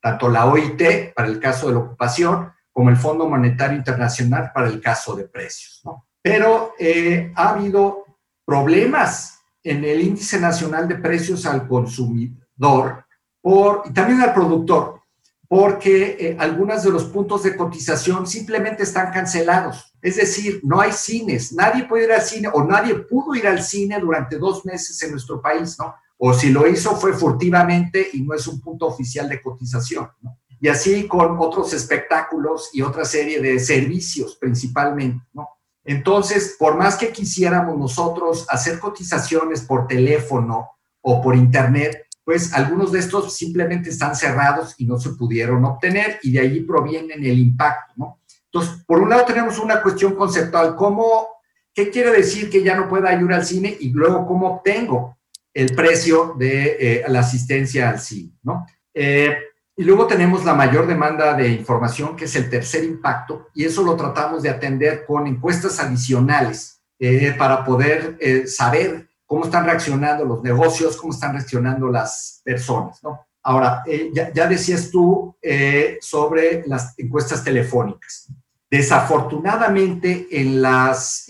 [0.00, 4.68] Tanto la OIT para el caso de la ocupación, como el Fondo Monetario Internacional para
[4.68, 5.80] el caso de precios.
[5.84, 6.06] ¿no?
[6.22, 8.04] Pero eh, ha habido
[8.44, 13.04] problemas en el índice nacional de precios al consumidor
[13.40, 15.00] por, y también al productor,
[15.48, 19.92] porque eh, algunos de los puntos de cotización simplemente están cancelados.
[20.00, 23.60] Es decir, no hay cines, nadie puede ir al cine o nadie pudo ir al
[23.60, 25.96] cine durante dos meses en nuestro país, ¿no?
[26.18, 30.37] O si lo hizo fue furtivamente y no es un punto oficial de cotización, ¿no?
[30.60, 35.48] Y así con otros espectáculos y otra serie de servicios principalmente, ¿no?
[35.84, 42.92] Entonces, por más que quisiéramos nosotros hacer cotizaciones por teléfono o por internet, pues algunos
[42.92, 47.38] de estos simplemente están cerrados y no se pudieron obtener y de allí provienen el
[47.38, 48.20] impacto, ¿no?
[48.52, 51.26] Entonces, por un lado tenemos una cuestión conceptual, ¿cómo,
[51.72, 53.74] ¿qué quiere decir que ya no pueda ir al cine?
[53.80, 55.16] Y luego, ¿cómo obtengo
[55.54, 58.32] el precio de eh, la asistencia al cine?
[58.42, 58.66] ¿no?
[58.92, 59.38] Eh,
[59.78, 63.84] y luego tenemos la mayor demanda de información, que es el tercer impacto, y eso
[63.84, 70.42] lo tratamos de atender con encuestas adicionales eh, para poder saber cómo están reaccionando los
[70.42, 73.24] negocios, cómo están reaccionando las personas, ¿no?
[73.40, 78.26] Ahora, eh, ya, decías tú eh, sobre las encuestas telefónicas.
[78.68, 81.24] Desafortunadamente, en las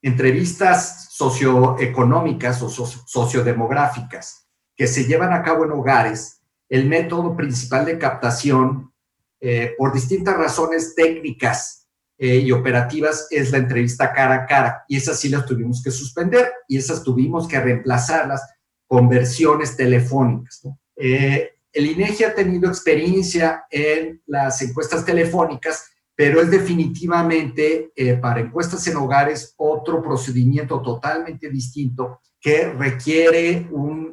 [0.00, 4.46] entrevistas socioeconómicas o sociodemográficas
[4.76, 6.39] que se llevan a cabo en hogares,
[6.70, 8.90] el método principal de captación,
[9.40, 11.76] eh, por distintas razones técnicas
[12.22, 14.84] y operativas, es la entrevista cara a cara.
[14.86, 18.42] Y esas sí las tuvimos que suspender y esas tuvimos que reemplazarlas
[18.90, 20.62] conversiones telefónicas.
[20.96, 25.84] Eh, el INEGI ha tenido experiencia en las encuestas telefónicas,
[26.16, 33.68] pero es definitivamente eh, para encuestas en hogares otro procedimiento totalmente distinto que requiere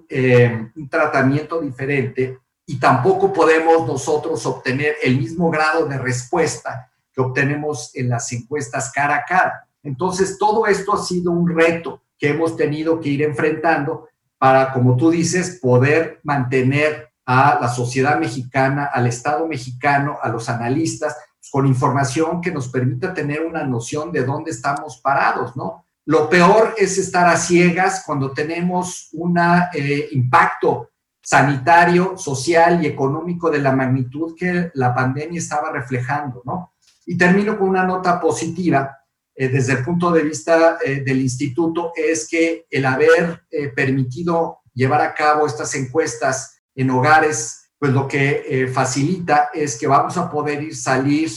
[0.10, 2.38] eh, un tratamiento diferente
[2.70, 8.92] y tampoco podemos nosotros obtener el mismo grado de respuesta que obtenemos en las encuestas
[8.92, 9.68] cara a cara.
[9.82, 14.98] Entonces, todo esto ha sido un reto que hemos tenido que ir enfrentando para, como
[14.98, 21.50] tú dices, poder mantener a la sociedad mexicana, al Estado mexicano, a los analistas, pues,
[21.50, 25.86] con información que nos permita tener una noción de dónde estamos parados, ¿no?
[26.04, 29.38] Lo peor es estar a ciegas cuando tenemos un
[29.74, 30.90] eh, impacto
[31.28, 36.72] sanitario, social y económico de la magnitud que la pandemia estaba reflejando, ¿no?
[37.06, 38.98] Y termino con una nota positiva
[39.36, 44.60] eh, desde el punto de vista eh, del instituto es que el haber eh, permitido
[44.74, 50.32] llevar a cabo estas encuestas en hogares, pues lo que facilita es que vamos a
[50.32, 51.30] poder ir salir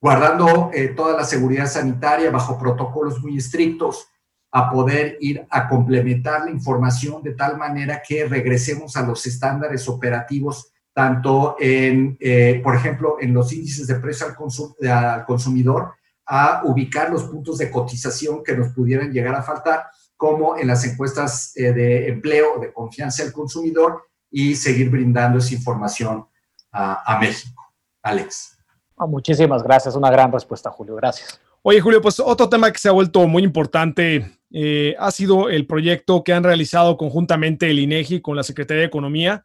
[0.00, 4.06] guardando toda la seguridad sanitaria bajo protocolos muy estrictos,
[4.50, 9.88] a poder ir a complementar la información de tal manera que regresemos a los estándares
[9.88, 12.18] operativos tanto en,
[12.60, 15.92] por ejemplo, en los índices de precio al, al consumidor,
[16.26, 19.84] a ubicar los puntos de cotización que nos pudieran llegar a faltar,
[20.16, 25.54] como en las encuestas eh, de empleo, de confianza del consumidor, y seguir brindando esa
[25.54, 26.26] información
[26.70, 27.62] a, México.
[28.02, 28.58] Alex.
[28.96, 30.96] Ah, muchísimas gracias, una gran respuesta, Julio.
[30.96, 31.40] Gracias.
[31.62, 35.66] Oye, Julio, pues otro tema que se ha vuelto muy importante eh, ha sido el
[35.66, 39.44] proyecto que han realizado conjuntamente el INEGI con la Secretaría de Economía,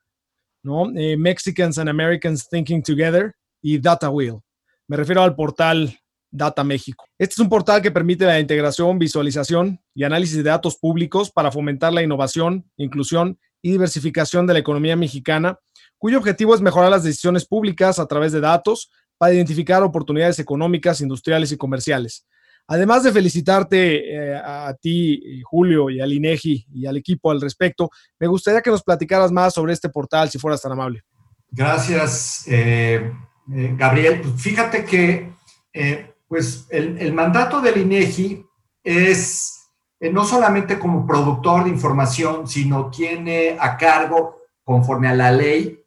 [0.63, 0.91] ¿no?
[0.95, 4.39] Eh, Mexicans and Americans Thinking Together y Data Wheel.
[4.87, 5.97] Me refiero al portal
[6.29, 7.05] Data México.
[7.17, 11.51] Este es un portal que permite la integración, visualización y análisis de datos públicos para
[11.51, 15.57] fomentar la innovación, inclusión y diversificación de la economía mexicana,
[15.97, 21.01] cuyo objetivo es mejorar las decisiones públicas a través de datos para identificar oportunidades económicas,
[21.01, 22.25] industriales y comerciales.
[22.67, 27.89] Además de felicitarte eh, a ti, Julio, y al INEGI y al equipo al respecto,
[28.19, 31.01] me gustaría que nos platicaras más sobre este portal, si fueras tan amable.
[31.51, 33.11] Gracias, eh,
[33.53, 34.21] eh, Gabriel.
[34.21, 35.33] Pues fíjate que
[36.27, 38.43] pues el, mandato del INEGI
[38.83, 39.63] es
[40.03, 45.79] eh, no solamente como productor de información, sino tiene a cargo, conforme a la ley,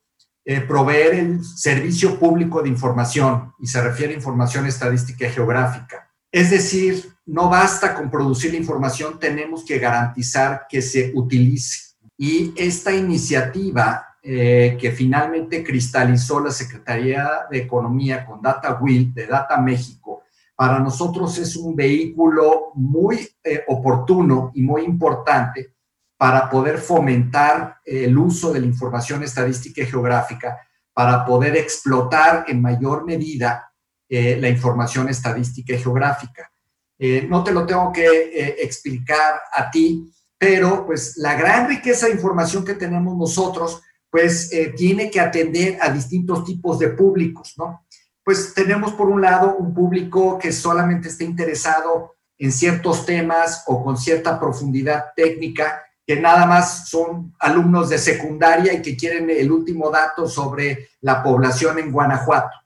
[0.49, 6.09] eh, proveer el servicio público de información, y se refiere a información estadística y geográfica.
[6.31, 11.97] Es decir, no basta con producir la información, tenemos que garantizar que se utilice.
[12.17, 19.27] Y esta iniciativa eh, que finalmente cristalizó la Secretaría de Economía con Data Will de
[19.27, 20.23] Data México,
[20.55, 25.76] para nosotros es un vehículo muy eh, oportuno y muy importante
[26.17, 30.57] para poder fomentar el uso de la información estadística y geográfica,
[30.93, 33.71] para poder explotar en mayor medida
[34.09, 36.51] eh, la información estadística y geográfica.
[36.99, 42.13] Eh, no te lo tengo que explicar a ti, pero pues la gran riqueza de
[42.13, 47.87] información que tenemos nosotros, pues tiene que atender a distintos tipos de públicos, ¿no?
[48.27, 53.85] pues tenemos por un lado un público que solamente está interesado en ciertos temas o
[53.85, 59.51] con cierta profundidad técnica, que nada más son alumnos de secundaria y que quieren el
[59.51, 62.57] último dato sobre la población en Guanajuato,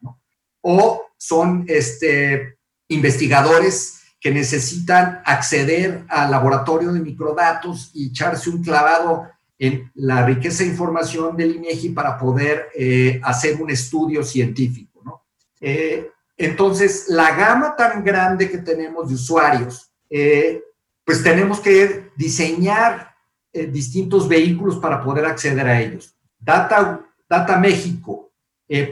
[0.60, 9.30] O son este, investigadores que necesitan acceder al laboratorio de microdatos y echarse un clavado
[9.58, 15.24] en la riqueza de información del INEGI para poder eh, hacer un estudio científico.
[15.60, 20.62] Eh, entonces, la gama tan grande que tenemos de usuarios, eh,
[21.04, 23.09] pues tenemos que diseñar
[23.52, 26.14] eh, distintos vehículos para poder acceder a ellos.
[26.38, 28.26] Data, Data México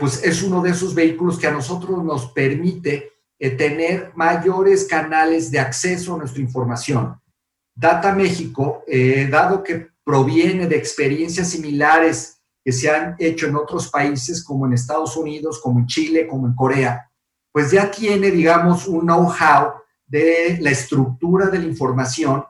[0.01, 5.61] pues es uno de esos vehículos que a nosotros nos permite tener mayores canales de
[5.61, 7.17] acceso a nuestra información.
[7.77, 8.83] Data México,
[9.31, 14.73] dado que proviene de experiencias similares que se han hecho en otros países como en
[14.73, 17.11] Estados Unidos, como en Chile, como en Corea,
[17.53, 19.73] pues ya tiene, digamos, un know-how
[20.07, 22.45] de la estructura de la información,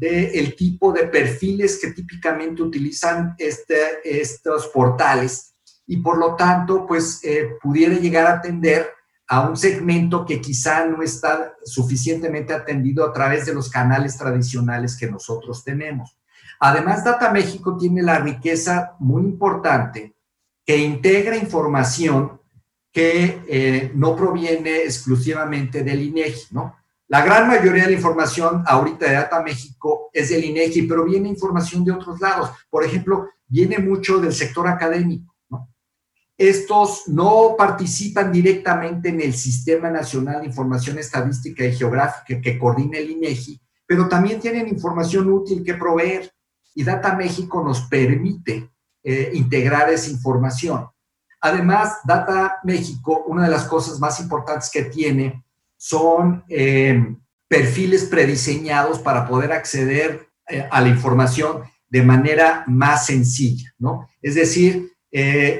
[0.00, 5.50] del el tipo de perfiles que típicamente utilizan este, estos portales
[5.86, 8.88] y por lo tanto, pues eh, pudiera llegar a atender
[9.26, 14.96] a un segmento que quizá no está suficientemente atendido a través de los canales tradicionales
[14.96, 16.16] que nosotros tenemos.
[16.60, 20.14] Además, Data México tiene la riqueza muy importante
[20.64, 22.40] que integra información
[22.92, 26.76] que eh, no proviene exclusivamente del INEGI, ¿no?
[27.10, 31.28] La gran mayoría de la información ahorita de Data México es del INEGI, pero viene
[31.28, 32.50] información de otros lados.
[32.70, 35.34] Por ejemplo, viene mucho del sector académico.
[36.38, 42.98] Estos no participan directamente en el Sistema Nacional de Información Estadística y Geográfica que coordina
[42.98, 46.32] el INEGI, pero también tienen información útil que proveer
[46.76, 48.70] y Data México nos permite
[49.02, 50.86] eh, integrar esa información.
[51.40, 55.44] Además, Data México, una de las cosas más importantes que tiene
[55.80, 57.16] son eh,
[57.48, 64.08] perfiles prediseñados para poder acceder eh, a la información de manera más sencilla, ¿no?
[64.20, 64.92] Es decir,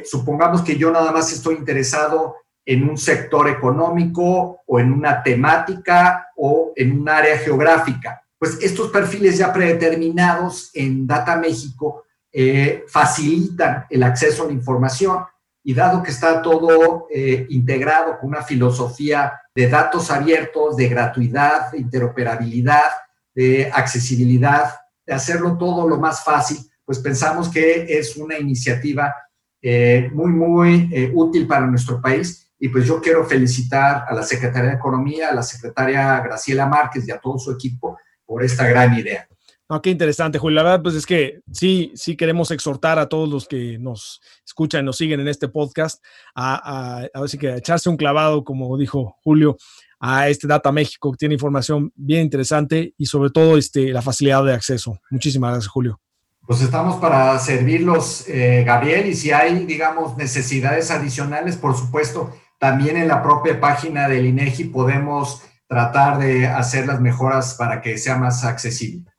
[0.05, 6.29] supongamos que yo nada más estoy interesado en un sector económico o en una temática
[6.37, 13.85] o en un área geográfica pues estos perfiles ya predeterminados en Data México eh, facilitan
[13.91, 15.25] el acceso a la información
[15.63, 21.73] y dado que está todo eh, integrado con una filosofía de datos abiertos, de gratuidad,
[21.73, 22.91] de interoperabilidad,
[23.35, 24.75] de accesibilidad,
[25.07, 29.15] de hacerlo todo lo más fácil, pues pensamos que es una iniciativa
[29.63, 32.51] eh, muy, muy útil para nuestro país.
[32.59, 37.09] Y pues yo quiero felicitar a la Secretaría de Economía, a la secretaria Graciela Márquez
[37.09, 39.27] y a todo su equipo por esta gran idea.
[39.71, 40.57] No, qué interesante, Julio.
[40.57, 44.85] La verdad, pues es que sí, sí queremos exhortar a todos los que nos escuchan,
[44.85, 46.05] nos siguen en este podcast,
[46.35, 49.57] a, a, ver si que echarse un clavado, como dijo Julio,
[50.01, 54.45] a este Data México, que tiene información bien interesante y sobre todo este, la facilidad
[54.45, 54.99] de acceso.
[55.09, 56.01] Muchísimas gracias, Julio.
[56.49, 62.97] Pues estamos para servirlos, eh, Gabriel, y si hay, digamos, necesidades adicionales, por supuesto, también
[62.97, 68.17] en la propia página del INEGI podemos tratar de hacer las mejoras para que sea
[68.17, 69.10] más accesible.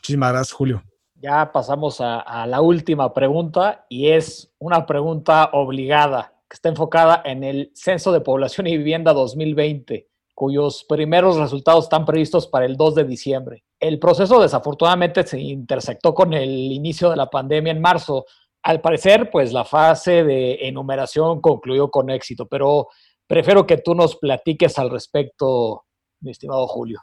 [0.00, 0.82] Muchísimas gracias, Julio.
[1.16, 7.44] Ya pasamos a, la última pregunta y es una pregunta obligada que está enfocada en
[7.44, 12.94] el Censo de Población y Vivienda 2020, cuyos primeros resultados están previstos para el 2
[12.94, 13.64] de diciembre.
[13.78, 18.24] El proceso desafortunadamente se intersectó con el inicio de la pandemia en marzo.
[18.62, 22.88] Al parecer, pues la fase de enumeración concluyó con éxito, pero
[23.26, 25.84] prefiero que tú nos platiques al respecto,
[26.20, 27.02] mi estimado Julio.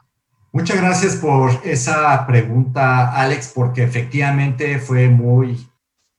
[0.50, 5.68] Muchas gracias por esa pregunta, Alex, porque efectivamente fue muy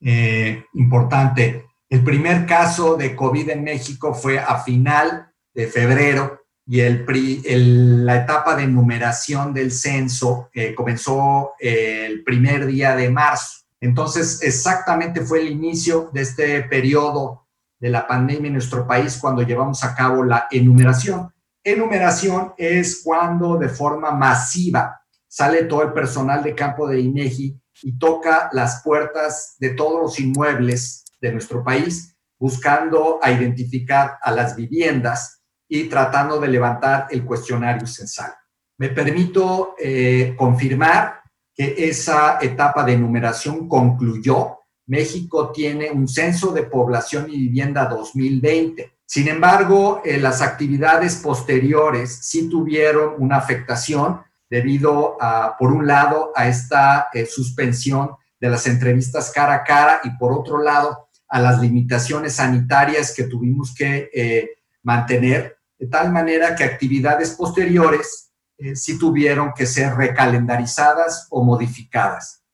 [0.00, 1.66] eh, importante.
[1.88, 8.16] El primer caso de COVID en México fue a final de febrero y el, la
[8.16, 13.64] etapa de numeración del censo eh, comenzó el primer día de marzo.
[13.80, 17.46] Entonces, exactamente fue el inicio de este periodo
[17.80, 21.32] de la pandemia en nuestro país cuando llevamos a cabo la enumeración.
[21.62, 24.98] Enumeración es cuando de forma masiva
[25.28, 30.20] sale todo el personal de campo de INEGI y toca las puertas de todos los
[30.20, 37.26] inmuebles de nuestro país buscando a identificar a las viviendas y tratando de levantar el
[37.26, 38.32] cuestionario censal.
[38.78, 41.20] Me permito eh, confirmar
[41.54, 44.60] que esa etapa de enumeración concluyó.
[44.86, 52.20] México tiene un censo de población y vivienda 2020 sin embargo, eh, las actividades posteriores
[52.22, 58.68] sí tuvieron una afectación debido a, por un lado, a esta eh, suspensión de las
[58.68, 64.10] entrevistas cara a cara y por otro lado, a las limitaciones sanitarias que tuvimos que
[64.14, 64.50] eh,
[64.84, 68.30] mantener, de tal manera que actividades posteriores
[68.74, 72.44] sí tuvieron que ser recalendarizadas o modificadas.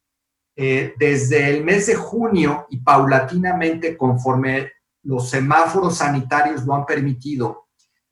[0.57, 4.71] desde el mes de junio y paulatinamente conforme
[5.07, 7.69] los semáforos sanitarios lo han permitido,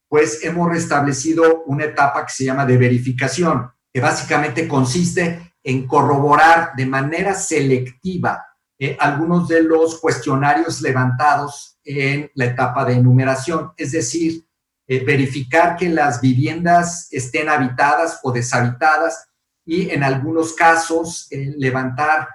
[0.09, 6.73] pues hemos restablecido una etapa que se llama de verificación, que básicamente consiste en corroborar
[6.77, 8.45] de manera selectiva
[8.79, 14.47] eh, algunos de los cuestionarios levantados en la etapa de enumeración, es decir,
[14.87, 19.27] eh, verificar que las viviendas estén habitadas o deshabitadas
[19.65, 22.29] y en algunos casos eh, levantar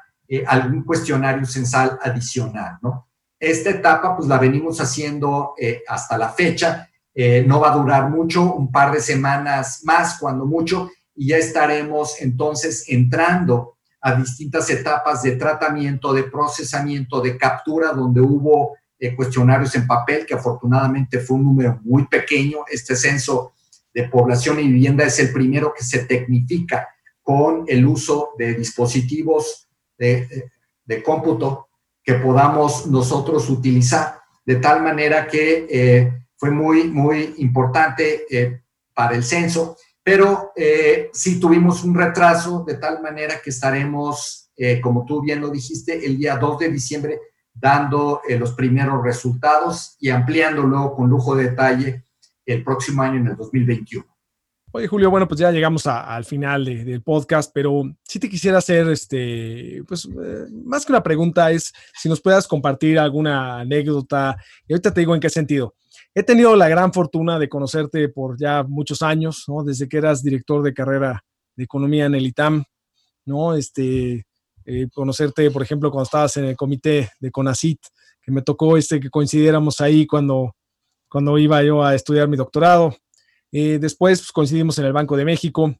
[0.45, 3.08] algún cuestionario censal adicional, ¿no?
[3.39, 6.89] Esta etapa pues la venimos haciendo eh, hasta la fecha.
[7.15, 11.37] Eh, no va a durar mucho, un par de semanas más, cuando mucho, y ya
[11.37, 19.15] estaremos entonces entrando a distintas etapas de tratamiento, de procesamiento, de captura, donde hubo eh,
[19.15, 22.59] cuestionarios en papel, que afortunadamente fue un número muy pequeño.
[22.69, 23.53] Este censo
[23.93, 26.87] de población y vivienda es el primero que se tecnifica
[27.21, 29.67] con el uso de dispositivos
[29.97, 30.49] de,
[30.85, 31.68] de cómputo
[32.03, 38.61] que podamos nosotros utilizar, de tal manera que eh, fue muy, muy importante eh,
[38.93, 45.05] para el censo, pero eh, sí tuvimos un retraso, de tal manera que estaremos, como
[45.05, 47.19] tú bien lo dijiste, el día 2 de diciembre
[47.53, 52.03] dando los primeros resultados y ampliando luego con lujo de detalle
[52.45, 54.05] el próximo año en el 2021.
[54.71, 58.87] Oye, Julio, bueno, pues ya llegamos al final del podcast, pero sí te quisiera hacer,
[58.89, 64.37] este, pues, eh, más que una pregunta, es si nos puedas compartir alguna anécdota.
[64.67, 65.73] Y ahorita te digo en qué sentido.
[66.13, 69.63] He tenido la gran fortuna de conocerte por ya muchos años, ¿no?
[69.63, 71.23] Desde que eras director de carrera
[71.55, 72.63] de economía en el ITAM,
[73.25, 73.55] ¿no?
[73.55, 74.27] Este,
[74.65, 77.79] eh, conocerte, por ejemplo, cuando estabas en el comité de CONACIT,
[78.21, 80.55] que me tocó este, que coincidiéramos ahí cuando,
[81.09, 82.95] cuando iba yo a estudiar mi doctorado.
[83.51, 85.75] Eh, después pues, coincidimos en el Banco de México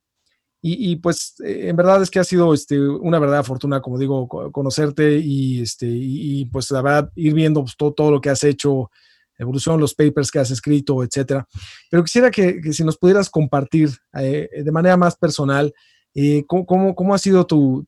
[0.62, 4.28] y, pues eh, en verdad es que ha sido este, una verdadera fortuna, como digo,
[4.52, 8.44] conocerte y, este, y, pues la verdad ir viendo pues, todo, todo, lo que has
[8.44, 8.92] hecho,
[9.38, 11.48] evolución, los papers que has escrito, etcétera.
[11.90, 13.90] Pero quisiera que, si nos pudieras compartir
[14.20, 15.74] eh, de manera más personal
[16.16, 17.86] eh, ¿cómo, ha sido tu,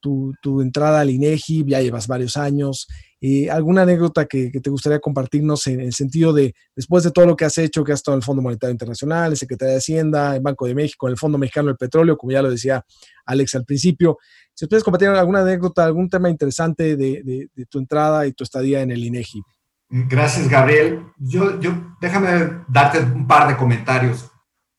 [0.61, 1.65] entrada al INEGI?
[1.67, 2.87] Ya llevas varios años.
[3.23, 7.35] Eh, ¿Alguna anécdota que, te gustaría compartirnos en el sentido de, después de todo lo
[7.35, 10.35] que has hecho, que has estado en el Fondo Monetario Internacional, en Secretaría de Hacienda,
[10.35, 12.83] en Banco de México, en el Fondo Mexicano del Petróleo, como ya lo decía
[13.25, 14.17] Alex al principio?
[14.55, 18.91] Si puedes compartir alguna anécdota, algún tema interesante de, tu entrada y tu estadía en
[18.91, 19.41] el INEGI.
[19.89, 21.03] Gracias, Gabriel.
[21.17, 24.31] Yo, yo, déjame darte un par de comentarios.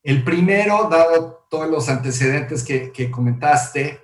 [0.02, 4.00] El primero, dado todos los antecedentes que, comentaste,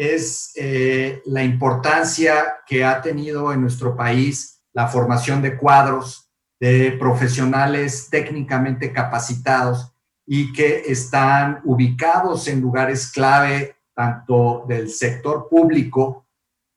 [0.00, 6.92] es eh, la importancia que ha tenido en nuestro país la formación de cuadros de
[6.92, 9.92] profesionales técnicamente capacitados
[10.24, 16.26] y que están ubicados en lugares clave tanto del sector público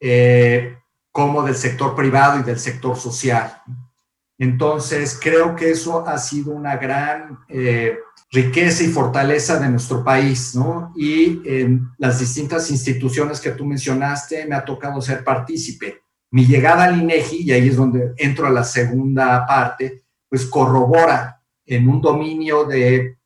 [0.02, 3.62] eh, como del sector privado y del sector social.
[4.38, 7.98] Entonces, creo que eso ha sido una gran eh,
[8.34, 10.92] riqueza y fortaleza de nuestro país, ¿no?
[10.96, 16.02] Y en las distintas instituciones que tú mencionaste, me ha tocado ser partícipe.
[16.32, 21.44] Mi llegada al INEGI, y ahí es donde entro a la segunda parte, pues corrobora
[21.64, 23.20] en un dominio de,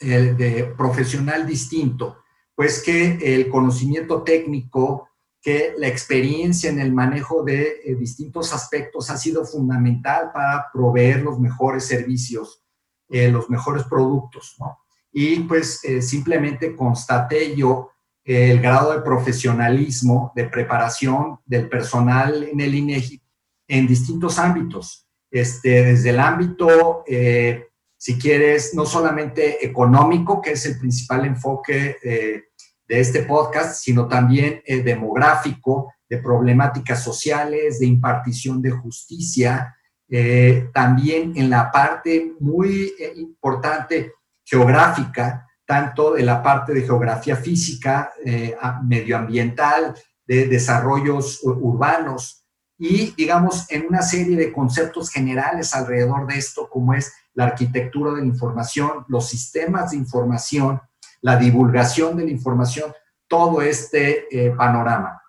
[0.00, 2.18] eh, de profesional distinto,
[2.56, 5.08] pues que el conocimiento técnico,
[5.40, 11.22] que la experiencia en el manejo de eh, distintos aspectos ha sido fundamental para proveer
[11.22, 12.64] los mejores servicios
[13.10, 14.78] eh, los mejores productos, ¿no?
[15.12, 17.90] Y pues eh, simplemente constaté yo
[18.24, 23.20] el grado de profesionalismo, de preparación del personal en el INEGI
[23.66, 30.64] en distintos ámbitos, este, desde el ámbito, eh, si quieres, no solamente económico, que es
[30.66, 38.70] el principal enfoque de este podcast, sino también demográfico, de problemáticas sociales, de impartición de
[38.70, 39.76] justicia,
[40.12, 47.36] eh, también en la parte muy eh, importante geográfica, tanto de la parte de geografía
[47.36, 49.94] física, eh, medioambiental,
[50.26, 52.44] de desarrollos urbanos
[52.76, 58.12] y, digamos, en una serie de conceptos generales alrededor de esto, como es la arquitectura
[58.12, 60.80] de la información, los sistemas de información,
[61.20, 62.92] la divulgación de la información,
[63.28, 65.20] todo este panorama.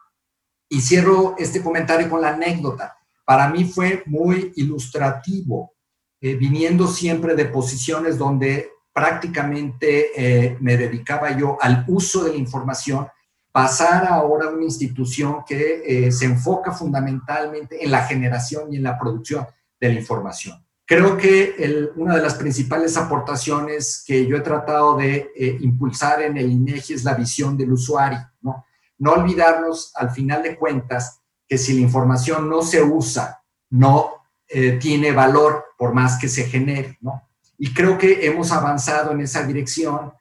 [0.69, 5.73] Y cierro este comentario con la anécdota para mí fue muy ilustrativo,
[6.19, 12.37] eh, viniendo siempre de posiciones donde prácticamente eh, me dedicaba yo al uso de la
[12.37, 13.07] información,
[13.51, 18.83] pasar ahora a una institución que eh, se enfoca fundamentalmente en la generación y en
[18.83, 19.45] la producción
[19.79, 20.63] de la información.
[20.85, 21.55] Creo que
[21.95, 27.05] una de las principales aportaciones que yo he tratado de impulsar en el INEGI es
[27.05, 28.19] la visión del usuario.
[28.41, 31.20] No olvidarnos, al final de cuentas,
[31.51, 36.45] que si la información no se usa, no eh, tiene valor por más que se
[36.45, 37.27] genere, ¿no?
[37.57, 40.13] Y creo que hemos avanzado en esa dirección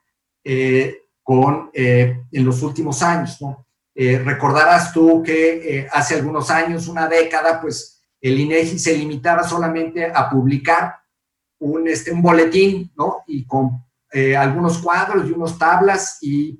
[0.43, 3.65] eh, con, eh, en los últimos años, ¿no?
[3.95, 10.29] recordarás tú que hace algunos años, una década, pues el INEGI se limitaba solamente a
[10.29, 10.95] publicar
[11.59, 13.23] un, este, un boletín, ¿no?
[13.27, 13.85] Y con
[14.37, 16.59] algunos cuadros y unos tablas y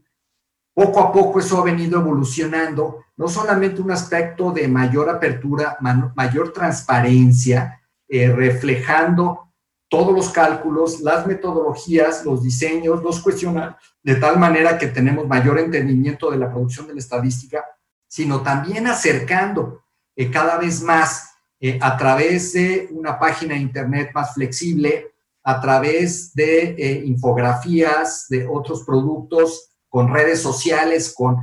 [0.73, 5.77] poco a poco eso ha venido evolucionando, no solamente un aspecto de mayor apertura,
[6.15, 9.53] mayor transparencia, eh, reflejando
[9.87, 15.59] todos los cálculos, las metodologías, los diseños, los cuestionarios, de tal manera que tenemos mayor
[15.59, 17.63] entendimiento de la producción de la estadística,
[18.07, 19.83] sino también acercando
[20.15, 25.13] eh, cada vez más eh, a través de una página de Internet más flexible,
[25.43, 31.37] a través de infografías, de otros productos con redes sociales, con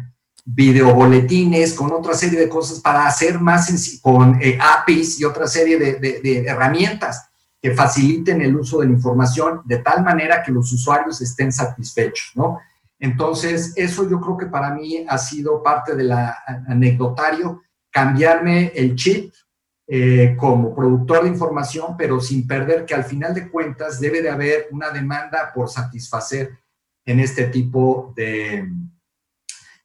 [0.50, 5.78] videoboletines, con otra serie de cosas para hacer más, con eh, APIs y otra serie
[5.78, 7.28] de, herramientas
[7.60, 12.32] que faciliten el uso de la información de tal manera que los usuarios estén satisfechos,
[12.34, 12.58] ¿no?
[12.98, 16.12] Entonces, eso yo creo que para mí ha sido parte del
[16.66, 19.32] anecdotario, cambiarme el chip
[19.86, 24.30] eh, como productor de información, pero sin perder que al final de cuentas debe de
[24.30, 26.58] haber una demanda por satisfacer
[27.04, 28.68] en este tipo de,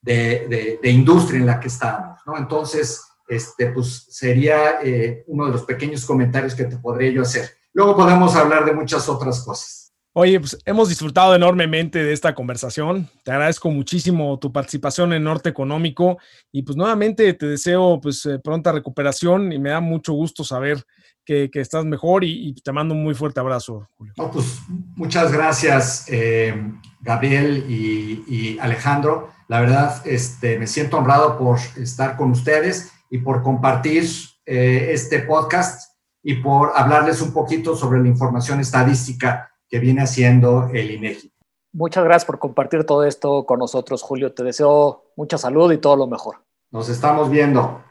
[0.04, 2.38] de, industria en la que estamos, ¿no?
[2.38, 7.50] Entonces, este, pues sería eh, uno de los pequeños comentarios que te podría yo hacer.
[7.74, 9.84] Luego podemos hablar de muchas otras cosas.
[10.16, 13.10] Oye, pues hemos disfrutado enormemente de esta conversación.
[13.24, 16.20] Te agradezco muchísimo tu participación en Norte Económico
[16.52, 20.84] y pues nuevamente te deseo pues eh, pronta recuperación y me da mucho gusto saber
[21.26, 24.14] que, estás mejor y, te mando un muy fuerte abrazo, Julio.
[24.32, 24.60] pues
[24.96, 26.72] muchas gracias, eh,
[27.02, 29.30] Gabriel y, Alejandro.
[29.48, 34.06] La verdad, este, me siento honrado por estar con ustedes y por compartir
[34.46, 35.94] eh, este podcast
[36.24, 41.34] y por hablarles un poquito sobre la información estadística que viene haciendo el INEGI.
[41.74, 44.34] Muchas gracias por compartir todo esto con nosotros, Julio.
[44.34, 46.38] Te deseo mucha salud y todo lo mejor.
[46.72, 47.84] Nos estamos viendo.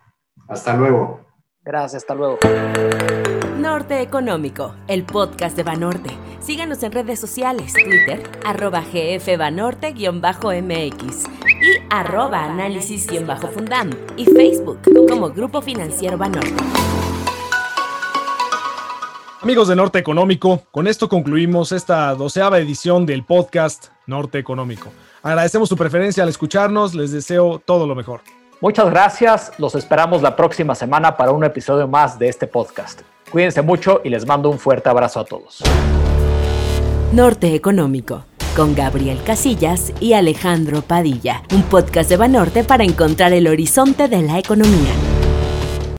[0.49, 1.22] Hasta luego.
[1.65, 2.39] Gracias, hasta luego.
[3.57, 6.11] Norte Económico, el podcast de Banorte.
[6.41, 16.19] Síganos en redes sociales, Twitter, arroba gfbanorte-mx y arroba análisis-fundam y Facebook como Grupo Financiero
[16.19, 16.65] Banorte.
[19.41, 24.89] Amigos de Norte Económico, con esto concluimos esta doceava edición del podcast Norte Económico.
[25.23, 28.23] Agradecemos su preferencia al escucharnos, les deseo todo lo mejor.
[28.63, 33.01] Muchas gracias, los esperamos la próxima semana para un episodio más de este podcast.
[33.29, 35.65] Cuídense mucho y les mando un fuerte abrazo a todos.
[37.13, 43.49] Norte Económico, con Gabriel Casillas y Alejandro Padilla, un podcast de Banorte para encontrar el
[43.49, 45.22] horizonte de la economía.